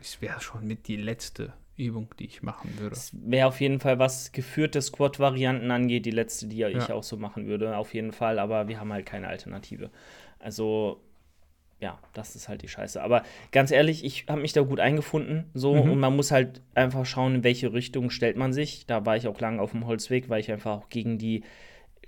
[0.00, 2.94] es wäre schon mit die letzte Übung, die ich machen würde.
[2.94, 6.68] Es wäre auf jeden Fall, was geführte Squat-Varianten angeht, die letzte, die ja.
[6.68, 9.90] ich auch so machen würde, auf jeden Fall, aber wir haben halt keine Alternative.
[10.38, 11.00] Also,
[11.80, 13.02] ja, das ist halt die Scheiße.
[13.02, 15.92] Aber ganz ehrlich, ich habe mich da gut eingefunden, so, mhm.
[15.92, 18.86] und man muss halt einfach schauen, in welche Richtung stellt man sich.
[18.86, 21.42] Da war ich auch lange auf dem Holzweg, weil ich einfach auch gegen die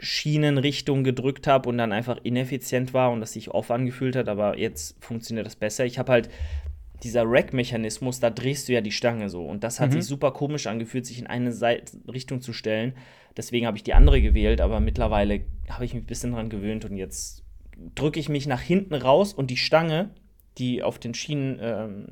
[0.01, 4.59] Schienenrichtung gedrückt habe und dann einfach ineffizient war und das sich off angefühlt hat, aber
[4.59, 5.85] jetzt funktioniert das besser.
[5.85, 6.29] Ich habe halt
[7.03, 9.95] dieser Rack-Mechanismus, da drehst du ja die Stange so und das hat mhm.
[9.95, 12.95] sich super komisch angefühlt, sich in eine Seite, Richtung zu stellen.
[13.37, 16.85] Deswegen habe ich die andere gewählt, aber mittlerweile habe ich mich ein bisschen dran gewöhnt
[16.85, 17.45] und jetzt
[17.95, 20.11] drücke ich mich nach hinten raus und die Stange,
[20.59, 22.07] die auf den Schienen ähm,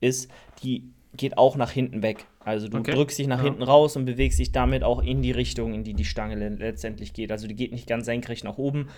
[0.00, 0.30] ist,
[0.62, 2.26] die geht auch nach hinten weg.
[2.46, 2.92] Also du okay.
[2.92, 3.44] drückst dich nach ja.
[3.46, 7.12] hinten raus und bewegst dich damit auch in die Richtung, in die die Stange letztendlich
[7.12, 7.32] geht.
[7.32, 8.88] Also die geht nicht ganz senkrecht nach oben.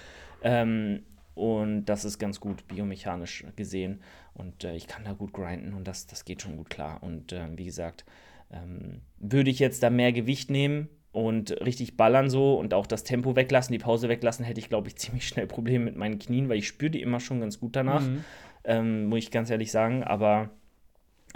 [0.43, 1.01] Ähm,
[1.35, 4.03] und das ist ganz gut biomechanisch gesehen.
[4.35, 7.03] Und äh, ich kann da gut grinden und das, das geht schon gut klar.
[7.03, 8.05] Und äh, wie gesagt,
[8.51, 13.03] ähm, würde ich jetzt da mehr Gewicht nehmen und richtig ballern so und auch das
[13.03, 16.51] Tempo weglassen, die Pause weglassen, hätte ich, glaube ich, ziemlich schnell Probleme mit meinen Knien,
[16.51, 18.25] weil ich spüre die immer schon ganz gut danach, mhm.
[18.65, 20.05] ähm, muss ich ganz ehrlich sagen.
[20.05, 20.51] Aber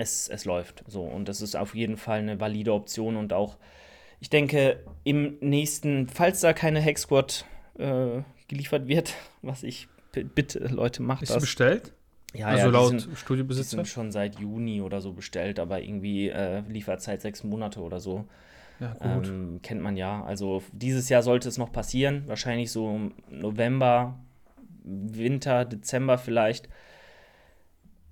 [0.03, 1.03] es, es läuft so.
[1.03, 3.57] Und das ist auf jeden Fall eine valide Option und auch,
[4.21, 7.45] ich denke, im nächsten, falls da keine Hexquad
[7.79, 11.38] äh, geliefert wird, was ich bitte, Leute, macht ist das.
[11.38, 11.93] Ist bestellt?
[12.35, 13.77] Ja, also ja, laut sind, Studiobesitzer?
[13.77, 18.01] Die sind schon seit Juni oder so bestellt, aber irgendwie äh, Lieferzeit sechs Monate oder
[18.01, 18.27] so.
[18.81, 19.29] Ja, gut.
[19.29, 20.25] Ähm, kennt man ja.
[20.25, 22.25] Also dieses Jahr sollte es noch passieren.
[22.27, 24.19] Wahrscheinlich so November,
[24.83, 26.69] Winter, Dezember vielleicht.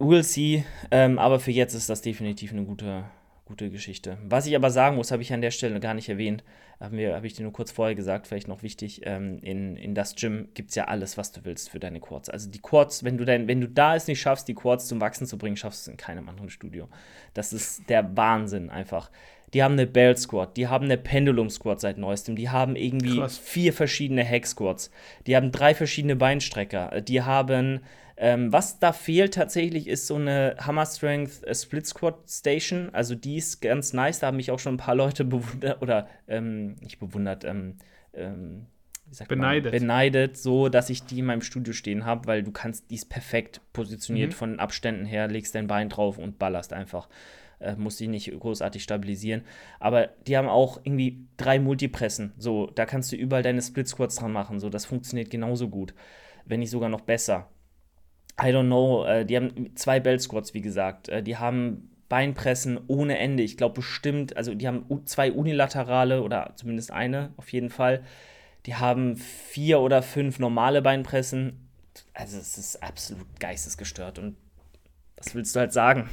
[0.01, 0.65] We'll see.
[0.91, 3.05] Ähm, aber für jetzt ist das definitiv eine gute,
[3.45, 4.17] gute Geschichte.
[4.25, 6.43] Was ich aber sagen muss, habe ich an der Stelle gar nicht erwähnt,
[6.81, 10.15] habe hab ich dir nur kurz vorher gesagt, vielleicht noch wichtig, ähm, in, in das
[10.15, 12.31] Gym gibt es ja alles, was du willst für deine Quads.
[12.31, 15.03] Also die Quads, wenn du, dein, wenn du da es nicht schaffst, die Quads zum
[15.03, 16.89] Wachsen zu bringen, schaffst du es in keinem anderen Studio.
[17.35, 19.11] Das ist der Wahnsinn einfach.
[19.53, 23.19] Die haben eine Bell Squad, die haben eine Pendulum Squad seit neuestem, die haben irgendwie
[23.19, 23.39] Krass.
[23.39, 24.91] vier verschiedene Hack Squads,
[25.27, 27.81] die haben drei verschiedene Beinstrecker, die haben
[28.23, 32.91] ähm, was da fehlt tatsächlich ist so eine Hammer Strength äh, Split Squad Station.
[32.93, 34.19] Also die ist ganz nice.
[34.19, 37.77] Da haben mich auch schon ein paar Leute bewundert oder ähm, nicht bewundert, ähm,
[38.13, 38.67] ähm
[39.27, 39.73] beneidet.
[39.73, 42.95] Man, beneidet, so dass ich die in meinem Studio stehen habe, weil du kannst, die
[42.95, 44.37] ist perfekt positioniert mhm.
[44.37, 47.09] von Abständen her, legst dein Bein drauf und ballerst einfach.
[47.61, 49.43] Äh, musst dich nicht großartig stabilisieren.
[49.79, 52.33] Aber die haben auch irgendwie drei Multipressen.
[52.39, 54.59] So, da kannst du überall deine Split Squats dran machen.
[54.61, 55.95] So, das funktioniert genauso gut.
[56.47, 57.51] Wenn nicht sogar noch besser.
[58.41, 61.11] I don't know, äh, die haben zwei Belt Squats, wie gesagt.
[61.11, 63.43] Äh, die haben Beinpressen ohne Ende.
[63.43, 68.03] Ich glaube bestimmt, also die haben zwei unilaterale oder zumindest eine auf jeden Fall.
[68.67, 71.69] Die haben vier oder fünf normale Beinpressen.
[72.15, 74.19] Also es ist absolut geistesgestört.
[74.19, 74.37] Und
[75.17, 76.09] was willst du halt sagen?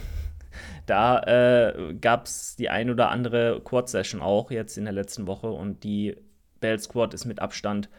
[0.86, 5.50] Da äh, gab es die ein oder andere Quad-Session auch jetzt in der letzten Woche
[5.50, 6.16] und die
[6.60, 7.90] Belt Squat ist mit Abstand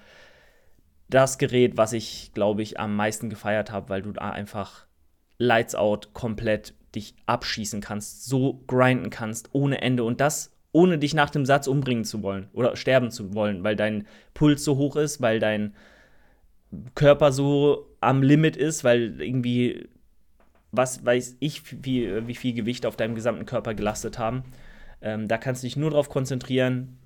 [1.08, 4.86] das Gerät, was ich, glaube ich, am meisten gefeiert habe, weil du da einfach
[5.38, 10.04] Lights Out komplett dich abschießen kannst, so grinden kannst, ohne Ende.
[10.04, 13.76] Und das ohne dich nach dem Satz umbringen zu wollen oder sterben zu wollen, weil
[13.76, 15.74] dein Puls so hoch ist, weil dein
[16.94, 19.88] Körper so am Limit ist, weil irgendwie,
[20.72, 24.44] was weiß ich, wie, wie viel Gewicht auf deinem gesamten Körper gelastet haben.
[25.00, 26.98] Ähm, da kannst du dich nur darauf konzentrieren,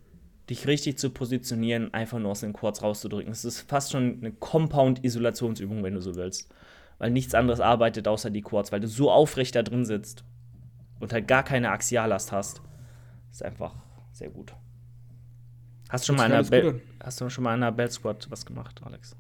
[0.51, 3.31] dich richtig zu positionieren, einfach nur aus den Quads rauszudrücken.
[3.31, 6.53] Es ist fast schon eine Compound-Isolationsübung, wenn du so willst.
[6.99, 10.25] Weil nichts anderes arbeitet außer die Quads, weil du so aufrecht da drin sitzt
[11.01, 12.63] und halt gar keine Axiallast hast.
[13.31, 13.75] Ist einfach
[14.13, 14.55] sehr gut.
[15.89, 18.47] Hast du schon, mal an, Bell, hast du schon mal an einer Bell Squad was
[18.47, 19.17] gemacht, Alex?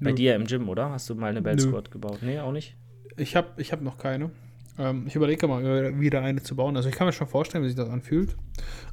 [0.00, 0.16] Bei Nö.
[0.16, 0.90] dir im Gym, oder?
[0.90, 2.18] Hast du mal eine Bell Squad gebaut?
[2.22, 2.76] Nee, auch nicht?
[3.18, 4.30] Ich habe ich hab noch keine.
[4.78, 6.76] Ähm, ich überlege mal, wieder eine zu bauen.
[6.76, 8.36] Also ich kann mir schon vorstellen, wie sich das anfühlt.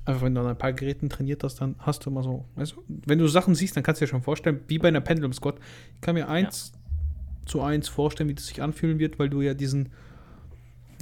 [0.04, 2.74] Einfach wenn du an ein paar Geräten trainiert hast, dann hast du immer so, weißt
[2.74, 5.34] du, wenn du Sachen siehst, dann kannst du dir schon vorstellen, wie bei einer Pendulum
[5.34, 5.60] Squad.
[5.96, 7.48] Ich kann mir eins ja.
[7.48, 9.90] zu eins vorstellen, wie das sich anfühlen wird, weil du ja diesen,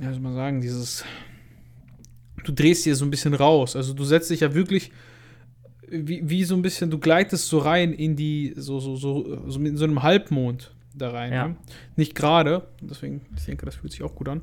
[0.02, 1.06] ja, soll man sagen, dieses,
[2.44, 3.76] du drehst dir so ein bisschen raus.
[3.76, 4.92] Also du setzt dich ja wirklich
[5.90, 9.60] wie, wie so ein bisschen, du gleitest so rein in die, so, so, so, so
[9.60, 11.34] in so einem Halbmond da rein.
[11.34, 11.48] Ja.
[11.50, 11.56] Ne?
[11.96, 14.42] Nicht gerade, deswegen, ich denke, das fühlt sich auch gut an.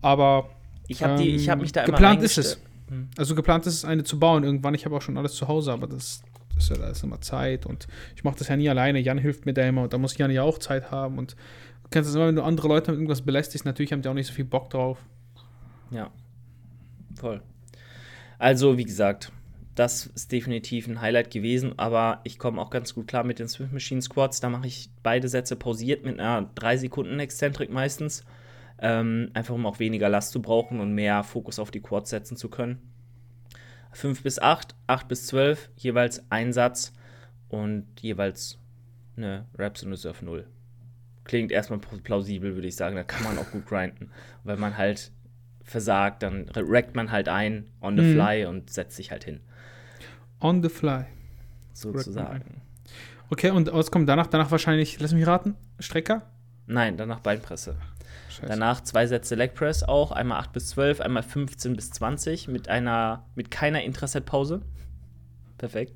[0.00, 0.50] Aber
[0.86, 2.60] ich habe ähm, hab mich da immer geplant ist es.
[2.88, 3.08] Hm.
[3.16, 4.74] Also geplant ist es, eine zu bauen irgendwann.
[4.74, 6.22] Ich habe auch schon alles zu Hause, aber das,
[6.54, 8.98] das ist ja ist immer Zeit und ich mache das ja nie alleine.
[8.98, 11.32] Jan hilft mir da immer und da muss Jan ja auch Zeit haben und
[11.82, 14.14] du kennst es immer, wenn du andere Leute mit irgendwas belästigst, natürlich haben die auch
[14.14, 14.98] nicht so viel Bock drauf.
[15.90, 16.10] Ja,
[17.18, 17.42] voll.
[18.38, 19.32] Also, wie gesagt,
[19.78, 23.46] das ist definitiv ein Highlight gewesen, aber ich komme auch ganz gut klar mit den
[23.46, 24.40] Swift Machine Squats.
[24.40, 28.24] Da mache ich beide Sätze pausiert mit einer 3 Sekunden Exzentrik meistens.
[28.80, 32.36] Ähm, einfach um auch weniger Last zu brauchen und mehr Fokus auf die Quads setzen
[32.36, 32.78] zu können.
[33.92, 36.92] 5 bis 8, 8 bis 12, jeweils ein Satz
[37.48, 38.58] und jeweils
[39.16, 40.44] eine Raps und eine Surf 0.
[41.22, 42.96] Klingt erstmal plausibel, würde ich sagen.
[42.96, 44.10] Da kann man auch gut grinden.
[44.42, 45.12] Wenn man halt
[45.62, 48.14] versagt, dann rackt man halt ein on the mhm.
[48.14, 49.40] fly und setzt sich halt hin.
[50.40, 51.04] On the fly.
[51.72, 52.62] Sozusagen.
[53.30, 54.26] Okay, und was kommt danach?
[54.26, 56.22] Danach wahrscheinlich, lass mich raten, Strecker?
[56.66, 57.76] Nein, danach Beinpresse.
[58.30, 58.46] Scheiße.
[58.46, 62.68] Danach zwei Sätze Leg Press auch, einmal 8 bis 12, einmal 15 bis 20 mit
[62.68, 64.62] einer, mit keiner Intraset-Pause.
[65.58, 65.92] Perfekt.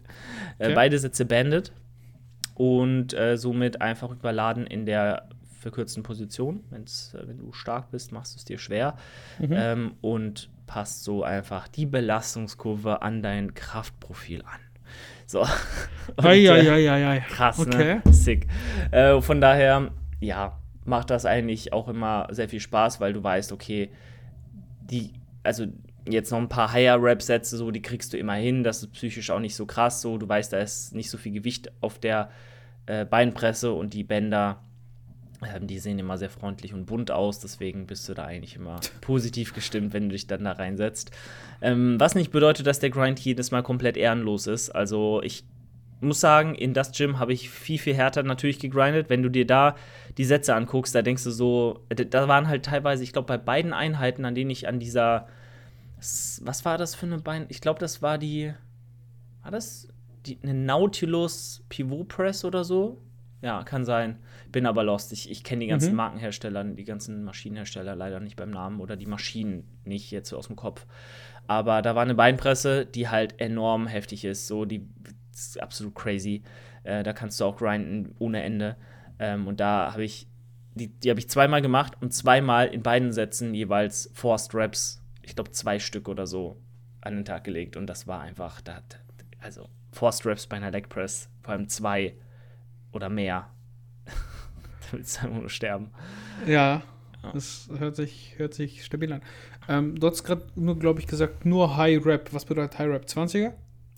[0.59, 0.73] Äh, okay.
[0.73, 1.73] Äh, beide Sätze Banded
[2.55, 5.29] und äh, somit einfach überladen in der
[5.63, 6.65] verkürzten Position.
[6.71, 8.97] Wenn's, äh, wenn du stark bist, machst du es dir schwer.
[9.39, 9.53] Mhm.
[9.53, 14.61] Ähm, und passt so einfach die Belastungskurve an dein Kraftprofil an.
[15.27, 15.41] So.
[16.17, 17.67] Und, ei, ei, ei, ei, Krass, ne?
[17.67, 18.01] okay.
[18.05, 18.13] ne?
[18.13, 18.47] Sick.
[18.91, 23.53] Äh, von daher, ja, macht das eigentlich auch immer sehr viel Spaß, weil du weißt,
[23.53, 23.91] okay,
[24.83, 25.67] die, also
[26.09, 28.65] jetzt noch ein paar Higher-Rap-Sätze, so, die kriegst du immer hin.
[28.65, 30.19] Das ist psychisch auch nicht so krass, so.
[30.19, 32.31] Du weißt, da ist nicht so viel Gewicht auf der
[32.87, 34.61] äh, Beinpresse und die Bänder
[35.63, 39.55] die sehen immer sehr freundlich und bunt aus, deswegen bist du da eigentlich immer positiv
[39.55, 41.11] gestimmt, wenn du dich dann da reinsetzt.
[41.61, 44.71] Ähm, was nicht bedeutet, dass der Grind jedes Mal komplett ehrenlos ist.
[44.71, 45.45] Also ich
[46.03, 49.09] muss sagen, in das Gym habe ich viel, viel härter natürlich gegrindet.
[49.09, 49.77] Wenn du dir da
[50.19, 53.73] die Sätze anguckst, da denkst du so, da waren halt teilweise, ich glaube, bei beiden
[53.73, 55.29] Einheiten, an denen ich an dieser,
[55.99, 57.47] was war das für eine Bein?
[57.49, 58.53] Ich glaube, das war die,
[59.43, 59.89] war das
[60.27, 63.01] die, eine Nautilus Pivot Press oder so?
[63.41, 64.19] Ja, kann sein.
[64.53, 65.13] Bin aber lost.
[65.13, 65.97] Ich, ich kenne die ganzen mhm.
[65.97, 70.57] Markenhersteller, die ganzen Maschinenhersteller leider nicht beim Namen oder die Maschinen nicht jetzt aus dem
[70.57, 70.87] Kopf.
[71.47, 74.47] Aber da war eine Beinpresse, die halt enorm heftig ist.
[74.47, 74.87] So, die
[75.33, 76.43] ist absolut crazy.
[76.85, 78.77] Äh, da kannst du auch grinden ohne Ende.
[79.19, 80.29] Ähm, und da habe ich,
[80.75, 85.35] die, die habe ich zweimal gemacht und zweimal in beiden Sätzen jeweils Forced Reps, ich
[85.35, 86.61] glaube zwei Stück oder so,
[87.01, 87.77] an den Tag gelegt.
[87.77, 88.83] Und das war einfach, da,
[89.41, 92.15] also Forced Reps bei einer Leg Press, vor allem zwei
[92.93, 93.49] oder mehr.
[94.93, 95.91] Willst du einfach nur sterben.
[96.47, 96.83] Ja,
[97.23, 97.33] ja.
[97.33, 99.23] das hört sich, hört sich stabil an.
[99.69, 102.33] Ähm, du hast gerade nur, glaube ich, gesagt, nur High Rap.
[102.33, 103.05] Was bedeutet High Rap?
[103.05, 103.53] 20er?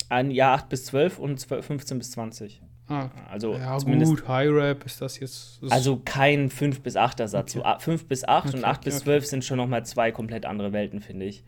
[0.09, 2.62] Ein Jahr 8 bis 12 und 12, 15 bis 20.
[2.87, 5.62] Ah, also ja, gut, High Rap ist das jetzt.
[5.62, 7.57] Das also kein 5 bis 8er Satz.
[7.57, 7.76] Okay.
[7.78, 10.44] So 5 bis 8 okay, und 8 okay, bis 12 sind schon nochmal zwei komplett
[10.44, 11.44] andere Welten, finde ich.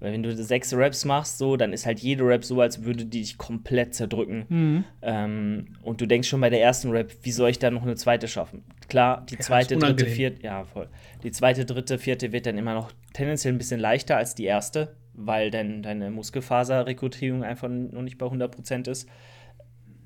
[0.00, 3.04] Weil wenn du sechs Raps machst, so, dann ist halt jede Rap so, als würde
[3.04, 4.46] die dich komplett zerdrücken.
[4.48, 4.84] Mhm.
[5.02, 7.96] Ähm, und du denkst schon bei der ersten Rap, wie soll ich da noch eine
[7.96, 8.64] zweite schaffen?
[8.88, 10.88] Klar, die zweite, dritte, vierte, ja, voll.
[11.22, 14.96] Die zweite, dritte, vierte wird dann immer noch tendenziell ein bisschen leichter als die erste,
[15.12, 19.06] weil dann deine Muskelfaserrekrutierung einfach noch nicht bei 100% ist.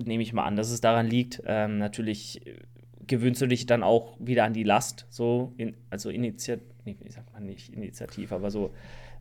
[0.03, 1.41] Nehme ich mal an, dass es daran liegt.
[1.45, 2.41] Ähm, natürlich
[3.07, 7.31] gewöhnst du dich dann auch wieder an die Last, so, in, also initiativ, nee, sagt
[7.33, 8.71] man nicht initiativ, aber so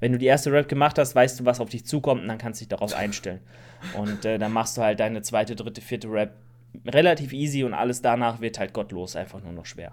[0.00, 2.38] wenn du die erste Rap gemacht hast, weißt du, was auf dich zukommt und dann
[2.38, 3.40] kannst du dich darauf einstellen.
[3.98, 6.34] Und äh, dann machst du halt deine zweite, dritte, vierte Rap
[6.86, 9.92] relativ easy und alles danach wird halt gottlos, einfach nur noch schwer.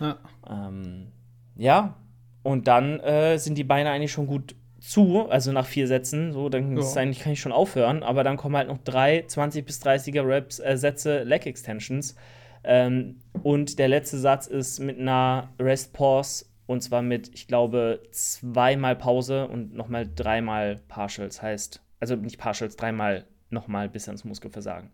[0.00, 0.16] Ja,
[0.48, 1.08] ähm,
[1.56, 1.94] ja.
[2.42, 6.48] und dann äh, sind die Beine eigentlich schon gut zu, also nach vier Sätzen, so,
[6.48, 6.94] dann Ja.
[6.94, 10.76] kann ich schon aufhören, aber dann kommen halt noch drei 20 bis 30er Reps, äh,
[10.76, 12.16] Sätze Leg Extensions.
[12.64, 18.02] Ähm, und der letzte Satz ist mit einer Rest Pause und zwar mit, ich glaube,
[18.10, 24.90] zweimal Pause und nochmal dreimal Partials heißt, also nicht Partials, dreimal nochmal bis ans Muskelversagen.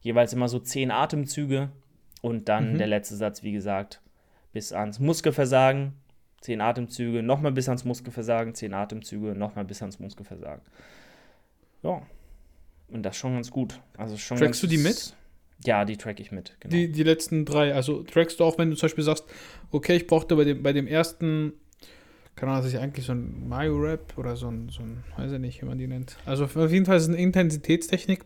[0.00, 1.70] Jeweils immer so zehn Atemzüge
[2.22, 2.78] und dann Mhm.
[2.78, 4.00] der letzte Satz, wie gesagt,
[4.52, 5.94] bis ans Muskelversagen,
[6.40, 10.62] zehn Atemzüge, nochmal bis ans Muskelversagen, zehn Atemzüge, nochmal bis ans Muskelversagen.
[11.82, 12.02] Ja.
[12.88, 13.80] Und das schon ganz gut.
[13.96, 15.14] Also schon Trackst du die mit?
[15.64, 16.72] Ja, die track ich mit, genau.
[16.72, 17.74] Die, die letzten drei.
[17.74, 19.24] Also trackst du auch, wenn du zum Beispiel sagst,
[19.72, 21.52] okay, ich brauchte bei dem, bei dem ersten,
[22.36, 25.38] keine Ahnung, das ist eigentlich so ein Mayo-Rap oder so ein, so ein, weiß ich
[25.40, 26.16] nicht, wie man die nennt.
[26.24, 28.24] Also auf jeden Fall ist es eine Intensitätstechnik.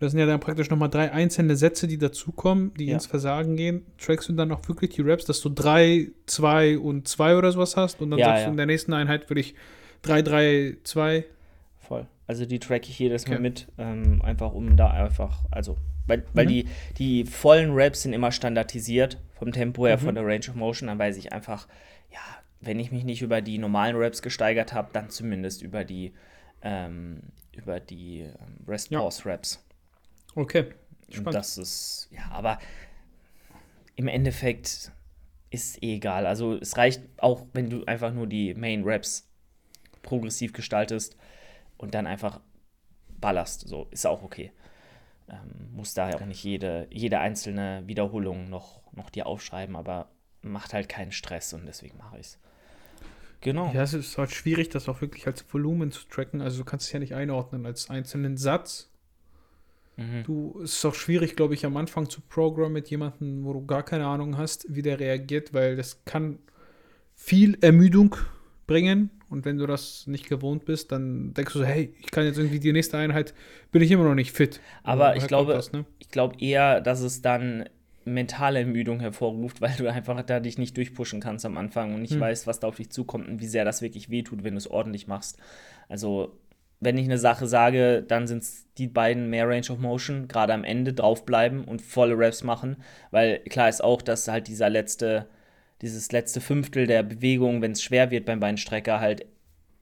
[0.00, 2.94] Das sind ja dann praktisch nochmal drei einzelne Sätze, die dazukommen, die Ja.
[2.94, 3.86] ins Versagen gehen.
[3.98, 7.76] Trackst du dann auch wirklich die Raps, dass du drei, zwei und zwei oder sowas
[7.76, 8.46] hast und dann Ja, sagst ja.
[8.46, 9.54] du in der nächsten Einheit wirklich
[10.02, 11.24] drei, drei, zwei.
[11.78, 12.08] Voll.
[12.26, 13.42] Also die track ich jedes Mal Okay.
[13.42, 16.48] mit, ähm, einfach um da einfach, also, weil, weil Mhm.
[16.48, 20.00] die, die vollen Raps sind immer standardisiert vom Tempo her, Mhm.
[20.00, 21.68] von der Range of Motion, dann weiß ich einfach,
[22.10, 22.18] ja,
[22.60, 26.12] wenn ich mich nicht über die normalen Raps gesteigert habe, dann zumindest über die,
[26.62, 27.20] ähm,
[27.52, 29.00] über die ähm, Rest Ja.
[29.00, 29.64] Pause Raps.
[30.34, 30.66] Okay.
[31.16, 32.58] Und das ist, ja, aber
[33.96, 34.92] im Endeffekt
[35.50, 36.24] ist eh egal.
[36.26, 39.28] Also es reicht auch, wenn du einfach nur die Main Raps
[40.02, 41.16] progressiv gestaltest
[41.76, 42.40] und dann einfach
[43.20, 43.68] ballerst.
[43.68, 44.52] So, ist auch okay.
[45.32, 50.10] Ähm, muss daher auch nicht jede, jede einzelne Wiederholung noch, noch dir aufschreiben, aber
[50.42, 52.38] macht halt keinen Stress und deswegen mache ich es.
[53.40, 53.72] Genau.
[53.72, 56.40] Ja, es ist halt schwierig, das auch wirklich als Volumen zu tracken.
[56.40, 58.90] Also du kannst es ja nicht einordnen als einzelnen Satz.
[59.96, 60.22] Mhm.
[60.24, 63.66] Du, es ist auch schwierig, glaube ich, am Anfang zu programmen mit jemandem, wo du
[63.66, 66.38] gar keine Ahnung hast, wie der reagiert, weil das kann
[67.14, 68.16] viel Ermüdung
[68.72, 69.10] bringen.
[69.28, 72.38] Und wenn du das nicht gewohnt bist, dann denkst du so, hey, ich kann jetzt
[72.38, 73.34] irgendwie die nächste Einheit,
[73.70, 74.60] bin ich immer noch nicht fit.
[74.82, 75.84] Aber ich glaube, das, ne?
[75.98, 77.64] ich glaube eher, dass es dann
[78.04, 82.14] mentale Ermüdung hervorruft, weil du einfach da dich nicht durchpushen kannst am Anfang und nicht
[82.14, 82.20] Hm.
[82.20, 84.68] weißt, was da auf dich zukommt und wie sehr das wirklich wehtut, wenn du es
[84.70, 85.38] ordentlich machst.
[85.88, 86.36] Also,
[86.80, 90.52] wenn ich eine Sache sage, dann sind es die beiden mehr Range of Motion, gerade
[90.52, 92.76] am Ende draufbleiben und volle Raps machen,
[93.12, 95.26] weil klar ist auch, dass halt dieser letzte,
[95.82, 99.26] dieses letzte Fünftel der Bewegung, wenn es schwer wird beim Beinstrecker, halt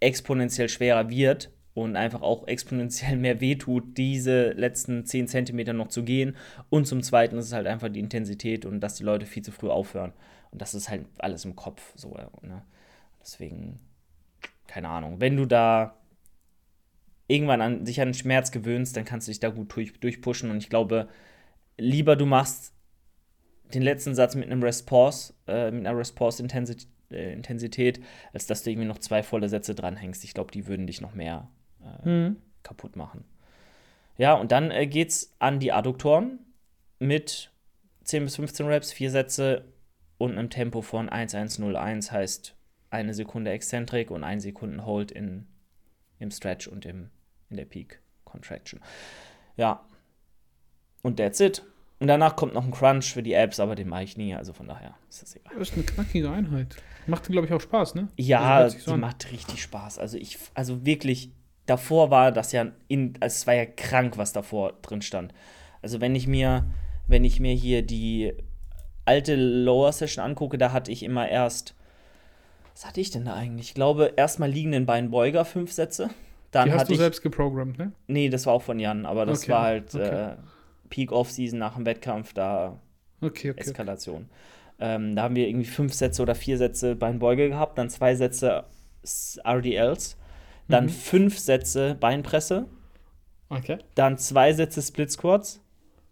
[0.00, 6.02] exponentiell schwerer wird und einfach auch exponentiell mehr wehtut, diese letzten 10 Zentimeter noch zu
[6.02, 6.36] gehen.
[6.70, 9.52] Und zum Zweiten ist es halt einfach die Intensität und dass die Leute viel zu
[9.52, 10.12] früh aufhören.
[10.50, 12.16] Und das ist halt alles im Kopf so.
[12.42, 12.62] Ne?
[13.20, 13.78] Deswegen,
[14.66, 15.20] keine Ahnung.
[15.20, 15.96] Wenn du da
[17.28, 20.50] irgendwann an, sich an den Schmerz gewöhnst, dann kannst du dich da gut durch, durchpushen.
[20.50, 21.08] Und ich glaube,
[21.76, 22.72] lieber du machst
[23.74, 28.00] den letzten Satz mit einem Rest Pause, äh, mit einer Rest Pause Intensität, äh, Intensität,
[28.32, 30.24] als dass du irgendwie noch zwei volle Sätze dranhängst.
[30.24, 31.48] Ich glaube, die würden dich noch mehr
[32.04, 32.36] äh, Mhm.
[32.62, 33.24] kaputt machen.
[34.16, 36.40] Ja, und dann äh, geht's an die Adduktoren
[36.98, 37.50] mit
[38.04, 39.64] 10 bis 15 Reps, vier Sätze
[40.18, 42.54] und einem Tempo von 1101 heißt
[42.90, 45.46] eine Sekunde Exzentrik und ein Sekunden Hold in,
[46.18, 47.10] im Stretch und im,
[47.48, 48.80] in der Peak Contraction.
[49.56, 49.84] Ja.
[51.02, 51.62] Und that's it.
[52.00, 54.52] Und danach kommt noch ein Crunch für die Apps, aber den mache ich nie, also
[54.54, 55.52] von daher ist das egal.
[55.58, 56.76] Das ist eine knackige Einheit.
[57.06, 58.08] Macht, glaube ich, auch Spaß, ne?
[58.16, 59.00] Ja, Also so die an.
[59.00, 59.98] macht richtig Spaß.
[59.98, 61.30] Also ich, also wirklich,
[61.66, 65.34] davor war das ja in, also es war ja krank, was davor drin stand.
[65.82, 66.64] Also wenn ich mir,
[67.06, 68.32] wenn ich mir hier die
[69.04, 71.74] alte Lower Session angucke, da hatte ich immer erst,
[72.72, 73.68] was hatte ich denn da eigentlich?
[73.68, 76.08] Ich glaube, erstmal liegenden Beinbeuger, fünf Sätze.
[76.50, 77.92] Dann Die hast hatte du ich, selbst geprogrammt, ne?
[78.06, 80.30] nee, das war auch von Jan, aber das Okay, war halt okay.
[80.32, 80.36] äh,
[80.90, 82.78] Peak Off-Season nach dem Wettkampf, da
[83.22, 83.60] Okay, okay.
[83.60, 84.28] Eskalation.
[84.78, 88.64] Ähm, da haben wir irgendwie fünf Sätze oder vier Sätze Beinbeuge gehabt, dann zwei Sätze
[89.44, 90.16] RDLs,
[90.68, 90.88] dann Mhm.
[90.90, 92.66] fünf Sätze Beinpresse,
[93.48, 93.78] Okay.
[93.94, 95.60] dann zwei Sätze Split Squats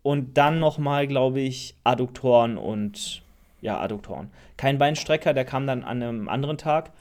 [0.03, 3.23] und dann nochmal, glaube ich, Adduktoren und
[3.61, 4.31] ja, Adduktoren.
[4.57, 6.93] Kein Beinstrecker, der kam dann an einem anderen Tag,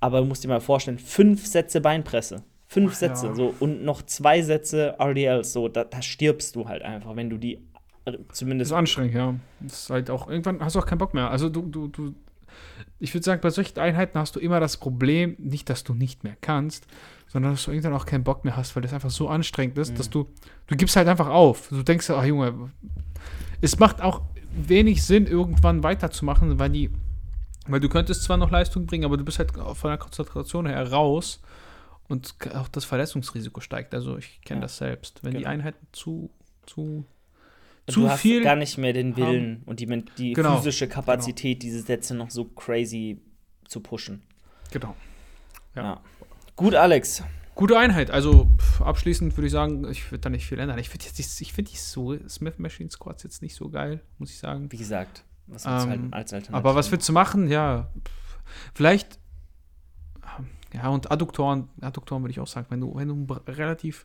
[0.00, 2.42] aber du musst dir mal vorstellen, fünf Sätze Beinpresse.
[2.74, 3.34] Fünf Ach, Sätze, ja.
[3.34, 7.38] so und noch zwei Sätze RDLs, so, da, da stirbst du halt einfach, wenn du
[7.38, 7.54] die
[8.04, 9.34] äh, Das zumindest ist anstrengend, ja.
[9.60, 11.30] Das ist halt auch, irgendwann hast du auch keinen Bock mehr.
[11.30, 12.14] Also du, du, du,
[12.98, 16.24] ich würde sagen, bei solchen Einheiten hast du immer das Problem, nicht, dass du nicht
[16.24, 16.86] mehr kannst,
[17.28, 19.92] sondern dass du irgendwann auch keinen Bock mehr hast, weil das einfach so anstrengend ist,
[19.92, 19.96] Mhm.
[19.96, 20.28] dass du,
[20.66, 21.68] du gibst halt einfach auf.
[21.68, 22.70] Du denkst, ach Junge,
[23.60, 24.22] es macht auch
[24.56, 26.90] wenig Sinn, irgendwann weiterzumachen, weil die,
[27.66, 30.90] weil du könntest zwar noch Leistung bringen, aber du bist halt von der Konzentration her
[30.92, 31.40] raus
[32.08, 33.94] und auch das Verletzungsrisiko steigt.
[33.94, 34.62] Also ich kenne Ja.
[34.62, 35.22] das selbst.
[35.22, 35.50] Wenn die Genau.
[35.50, 36.30] Einheiten zu,
[36.66, 37.04] zu,
[37.86, 39.86] du zu hast viel gar nicht mehr den Willen und die,
[40.18, 43.20] die Genau, physische Kapazität, diese Sätze noch so crazy
[43.66, 44.22] zu pushen.
[44.72, 44.94] Genau.
[45.74, 45.82] Ja.
[45.82, 46.00] Ja.
[46.56, 47.22] Gut, Alex.
[47.54, 48.10] Gute Einheit.
[48.10, 50.78] Also pff, abschließend würde ich sagen, ich würde da nicht viel ändern.
[50.78, 54.38] Ich finde die, find die so Smith Machine Squads jetzt nicht so geil, muss ich
[54.38, 54.70] sagen.
[54.72, 56.54] Wie gesagt, was du Ähm, halt als Alternative?
[56.56, 57.48] Aber was willst du machen?
[57.48, 58.38] Ja, pff,
[58.74, 59.18] vielleicht.
[60.74, 64.04] Ja, und Adduktoren, Adduktoren würde ich auch sagen, wenn du, wenn du relativ.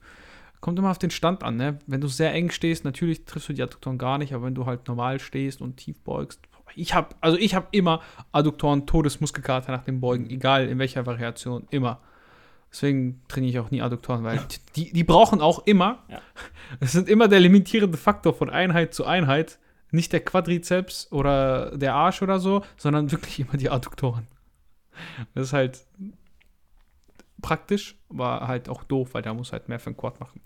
[0.62, 1.80] Kommt immer auf den Stand an, ne?
[1.88, 4.66] Wenn du sehr eng stehst, natürlich triffst du die Adduktoren gar nicht, aber wenn du
[4.66, 6.42] halt normal stehst und tief beugst.
[6.76, 8.02] Ich habe, also ich habe immer
[8.34, 12.02] Adduktoren, Todesmuskelkater nach dem Beugen, egal in welcher Variation, immer.
[12.72, 14.40] Deswegen trainiere ich auch nie Adduktoren, weil
[14.76, 16.20] die, die brauchen auch immer, Ja.
[16.82, 19.60] es sind immer der limitierende Faktor von Einheit zu Einheit,
[19.92, 24.28] nicht der Quadrizeps oder der Arsch oder so, sondern wirklich immer die Adduktoren.
[25.34, 25.86] Das ist halt
[27.42, 30.42] praktisch, aber halt auch doof, weil da muss halt mehr für den Quad machen.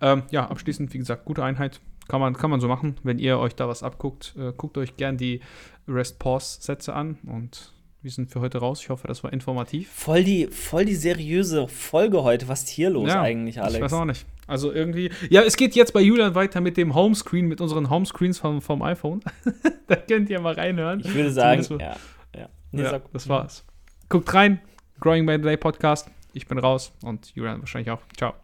[0.00, 1.80] Ähm, ja, abschließend, wie gesagt, gute Einheit.
[2.08, 2.96] Kann man, kann man so machen.
[3.02, 5.40] Wenn ihr euch da was abguckt, äh, guckt euch gern die
[5.86, 8.80] Rest-Pause-Sätze an und wir sind für heute raus.
[8.80, 9.90] Ich hoffe, das war informativ.
[9.90, 12.48] voll, die, voll die seriöse Folge heute.
[12.48, 13.76] Was ist hier los Ja, eigentlich, Alex?
[13.76, 14.24] Ich weiß auch nicht.
[14.46, 15.10] Also irgendwie.
[15.28, 18.82] Ja, es geht jetzt bei Julian weiter mit dem Homescreen, mit unseren Homescreens vom, vom
[18.82, 19.20] iPhone.
[19.88, 21.00] da könnt ihr mal reinhören.
[21.00, 21.96] Ich würde sagen, Zumindest
[22.34, 22.40] ja.
[22.40, 22.48] ja.
[22.70, 23.64] Nee, ja, das war's.
[24.08, 24.60] Guckt rein.
[25.00, 26.10] Growing by the Day Podcast.
[26.32, 28.00] Ich bin raus und Julian wahrscheinlich auch.
[28.16, 28.34] Ciao.